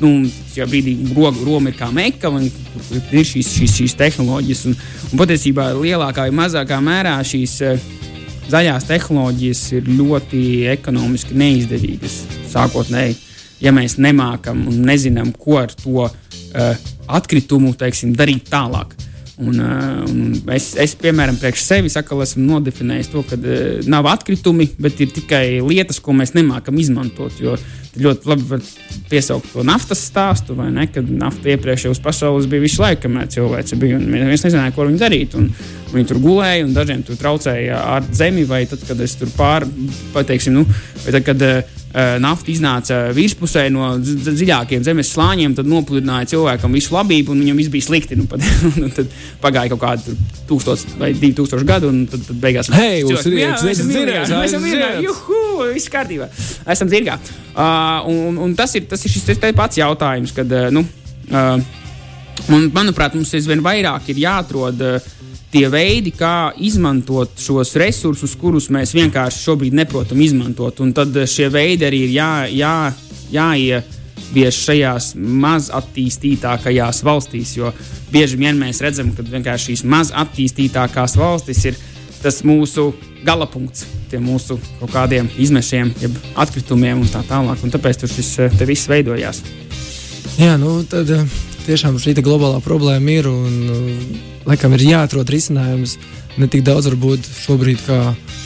Nu, 0.03 0.11
šajā 0.53 0.67
brīdī 0.69 0.97
Roma 1.15 1.71
ir 1.71 1.79
kā 1.79 1.93
meka, 1.95 2.29
un 2.35 2.49
ir 2.49 3.23
šīs, 3.23 3.53
šīs, 3.61 3.77
šīs 3.79 3.95
tehnoloģijas. 4.01 4.65
Un, 4.69 4.75
un 5.13 5.23
patiesībā 5.23 5.71
lielākā 5.79 6.27
vai 6.27 6.35
mazākā 6.43 6.81
mērā 6.83 7.15
šīs 7.25 7.61
uh, 7.65 7.87
zaļās 8.51 8.87
tehnoloģijas 8.89 9.63
ir 9.79 9.89
ļoti 9.91 10.43
ekonomiski 10.77 11.37
neizdevīgas 11.39 12.21
sākotnēji. 12.53 13.17
Ja 13.65 13.73
mēs 13.73 13.97
nemākam 14.03 14.67
un 14.69 14.83
nezinām, 14.85 15.33
ko 15.33 15.63
ar 15.63 15.73
to 15.73 16.05
uh, 16.05 16.87
atkritumu 17.09 17.73
teiksim, 17.79 18.13
darīt 18.17 18.51
tālāk. 18.53 18.93
Un, 19.37 19.57
uh, 19.61 20.03
un 20.09 20.53
es, 20.53 20.71
es, 20.81 20.95
piemēram, 21.01 21.37
priekš 21.41 21.65
sevis 21.65 21.97
atkal 22.01 22.23
esmu 22.25 22.45
nodefinējis 22.45 23.11
to, 23.13 23.25
ka 23.29 23.39
uh, 23.41 23.81
nav 23.89 24.09
atkritumi, 24.13 24.69
bet 24.81 25.01
ir 25.05 25.13
tikai 25.17 25.45
lietas, 25.65 26.01
ko 26.05 26.15
mēs 26.17 26.35
nemākam 26.37 26.77
izmantot. 26.81 27.41
Jo 27.41 27.57
ļoti 28.03 28.31
labi 28.31 28.47
var 28.51 28.67
piesaukt 29.11 29.53
to 29.55 29.65
naftas 29.67 30.05
stāstu, 30.09 30.57
vai 30.59 30.69
ne? 30.75 30.87
Kad 30.93 31.09
nafta 31.11 31.53
iepriekšējos 31.55 32.03
pasaules 32.05 32.49
bija 32.51 32.65
visu 32.65 32.83
laiku, 32.83 33.07
kamēr 33.07 33.31
cilvēks 33.33 33.77
bija. 33.81 34.01
Mēs 34.01 34.47
nezinājām, 34.47 34.75
ko 34.77 34.89
viņi 34.89 35.03
darīt. 35.03 35.37
Un, 35.39 35.51
viņi 35.93 36.11
tur 36.11 36.21
gulēja, 36.23 36.67
un 36.67 36.75
dažiem 36.77 37.03
tur 37.07 37.19
traucēja 37.21 37.79
ar 37.97 38.07
zemi, 38.15 38.45
vai 38.49 38.65
tad, 38.69 38.83
kad 38.89 39.01
es 39.03 39.17
tur 39.19 39.31
pārpateiksim, 39.37 40.57
nu, 40.57 40.65
vai 41.05 41.15
tad, 41.15 41.23
kad 41.27 41.45
uh, 41.47 42.17
nafta 42.23 42.53
iznāca 42.53 42.99
virspusē 43.17 43.67
no 43.73 43.93
dziļākiem 44.03 44.85
zemes 44.87 45.13
slāņiem, 45.15 45.57
tad 45.59 45.71
nopludināja 45.71 46.33
cilvēkam 46.35 46.75
visu 46.77 46.97
labību, 46.97 47.33
un 47.33 47.45
viņam 47.45 47.63
viss 47.63 47.73
bija 47.73 47.89
slikti. 47.89 48.19
Nu, 48.19 48.27
pat, 48.31 48.45
tad 48.99 49.15
pagāja 49.45 49.73
kaut 49.75 49.85
kādi 49.85 50.17
tūkstoši 50.51 50.99
vai 51.01 51.13
divi 51.15 51.35
tūkstoši 51.39 51.69
gadu, 51.69 51.93
un 51.95 52.05
tad, 52.11 52.27
tad 52.29 52.43
beigās 52.43 52.71
hei, 52.75 53.05
mums 53.07 53.27
ir 53.31 53.39
iekšā, 53.41 53.63
mēs 53.63 53.79
esam 53.79 53.93
dzirgā, 53.95 54.27
mēs 54.33 54.53
esam 54.53 54.67
dzirgā, 54.67 54.93
juhu, 55.07 55.43
viss 55.73 55.93
kārtībā, 55.93 56.31
esam 56.75 56.91
dzirgā. 56.93 57.21
Uh, 57.57 57.86
un, 58.09 58.39
un 58.43 58.55
tas 58.59 58.75
ir, 58.79 58.87
tas 58.91 59.03
ir 59.05 59.13
šis 59.13 59.27
pats 59.57 59.81
jautājums, 59.81 60.33
kad, 60.37 60.53
uh, 60.53 60.71
nu, 60.75 60.85
uh, 61.31 61.59
un, 62.53 62.71
manuprāt, 62.75 63.15
mums 63.17 63.35
aizvien 63.35 63.63
vairāk 63.65 64.11
ir 64.13 64.23
jāatrod 64.27 64.83
uh, 64.85 65.13
tie 65.53 65.67
veidi, 65.73 66.13
kā 66.13 66.53
izmantot 66.61 67.39
šos 67.41 67.75
resursus, 67.81 68.35
kurus 68.39 68.69
mēs 68.73 68.95
vienkārši 68.97 69.45
šobrīd 69.47 69.77
neprotam 69.79 70.21
izmantot. 70.21 70.83
Un 70.85 70.93
tad 70.97 71.17
šie 71.31 71.49
veidi 71.53 71.87
arī 71.89 72.03
ir 72.07 72.15
jā, 72.17 72.31
jā, 72.53 72.75
jāievieš 73.33 74.63
šajās 74.69 75.11
maz 75.17 75.71
attīstītākajās 75.75 77.03
valstīs. 77.07 77.57
Jo 77.57 77.73
bieži 78.13 78.41
vien 78.41 78.59
mēs 78.61 78.83
redzam, 78.85 79.15
ka 79.17 79.57
šīs 79.61 79.85
maz 79.89 80.13
attīstītākās 80.15 81.17
valstis 81.21 81.65
ir 81.71 81.81
tas 82.27 82.43
mūsu 82.43 82.89
galapunkts, 83.27 83.85
tie 84.11 84.19
mūsu 84.23 84.59
kaut 84.81 84.91
kādiem 84.91 85.29
izmešiem, 85.39 85.93
jeb 86.03 86.17
atkritumiem 86.43 87.05
un 87.05 87.11
tā 87.11 87.23
tālāk. 87.29 87.63
Un 87.63 87.75
tāpēc 87.75 88.03
tur 88.03 88.11
šis 88.11 88.33
te 88.59 88.67
viss 88.67 88.91
veidojās. 88.91 89.45
Jā, 90.37 90.57
nu 90.61 90.81
tad 90.91 91.13
tiešām 91.67 91.99
šī 92.01 92.15
globālā 92.23 92.61
problēma 92.65 93.19
ir 93.19 93.29
un 93.31 93.57
laikam 94.47 94.75
ir 94.77 94.87
jāatrod 94.87 95.31
risinājums. 95.33 95.97
Ne 96.37 96.51
tik 96.53 96.67
daudz 96.67 96.91
varbūt 96.91 97.25
šobrīd, 97.47 97.81
kā 97.87 97.99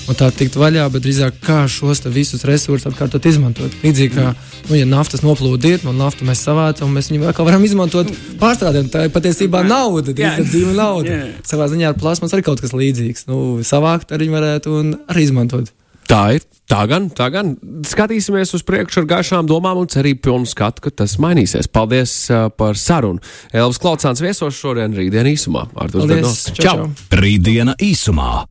no 0.06 0.14
tā 0.14 0.28
tikt 0.34 0.54
vaļā, 0.58 0.84
bet 0.94 1.02
drīzāk 1.02 1.40
kā 1.42 1.64
šos 1.70 2.04
visus 2.14 2.44
resursus 2.46 2.86
atkārtot 2.86 3.26
izmantot. 3.26 3.74
Līdzīgi 3.82 4.14
kā, 4.14 4.28
nu, 4.68 4.76
ja 4.78 4.86
naftas 4.86 5.24
noplūdiet, 5.26 5.82
no 5.86 5.94
naftu 5.96 6.28
mēs 6.28 6.44
savācam, 6.46 6.92
mēs 6.94 7.10
viņu 7.10 7.26
atkal 7.30 7.48
varam 7.48 7.66
izmantot 7.66 8.12
pārstrādēm. 8.38 8.92
Tā 8.94 9.08
ir 9.08 9.14
patiesībā 9.14 9.64
nauda, 9.66 10.14
ir 10.14 10.46
dzīva 10.46 10.76
nauda. 10.78 11.18
Savā 11.50 11.66
ziņā 11.72 11.90
ar 11.90 11.98
plasmas 11.98 12.34
arī 12.36 12.46
kaut 12.46 12.62
kas 12.62 12.74
līdzīgs. 12.78 13.26
Nu, 13.30 13.58
savākt 13.66 14.14
arī 14.14 14.30
varētu 14.30 14.78
un 14.80 14.96
arī 15.10 15.26
izmantot. 15.26 15.74
Tā 16.10 16.22
ir. 16.34 16.46
Tā 16.70 16.84
gan, 16.90 17.08
tā 17.14 17.28
gan. 17.34 17.52
Skatīsimies 17.86 18.54
uz 18.54 18.64
priekšu 18.66 19.02
ar 19.02 19.08
gaišām 19.12 19.46
domām 19.50 19.78
un 19.80 19.88
cerību 19.90 20.22
pilnu 20.26 20.50
skatu, 20.50 20.84
ka 20.84 20.92
tas 21.02 21.16
mainīsies. 21.22 21.70
Paldies 21.70 22.12
uh, 22.30 22.46
par 22.50 22.78
sarunu. 22.78 23.22
Elvis 23.54 23.78
Klaucāns 23.82 24.22
viesos 24.22 24.58
šodien, 24.58 24.94
rītdien 24.94 25.30
īsumā. 25.30 25.66
Paldies! 25.74 26.46
Čau, 26.54 26.62
čau. 26.62 26.88
Rītdiena 27.18 27.74
īsumā. 27.78 28.44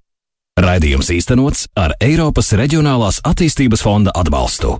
Raidījums 0.59 1.11
īstenots 1.15 1.69
ar 1.79 1.95
Eiropas 2.03 2.51
Reģionālās 2.59 3.21
attīstības 3.27 3.83
fonda 3.85 4.15
atbalstu. 4.19 4.75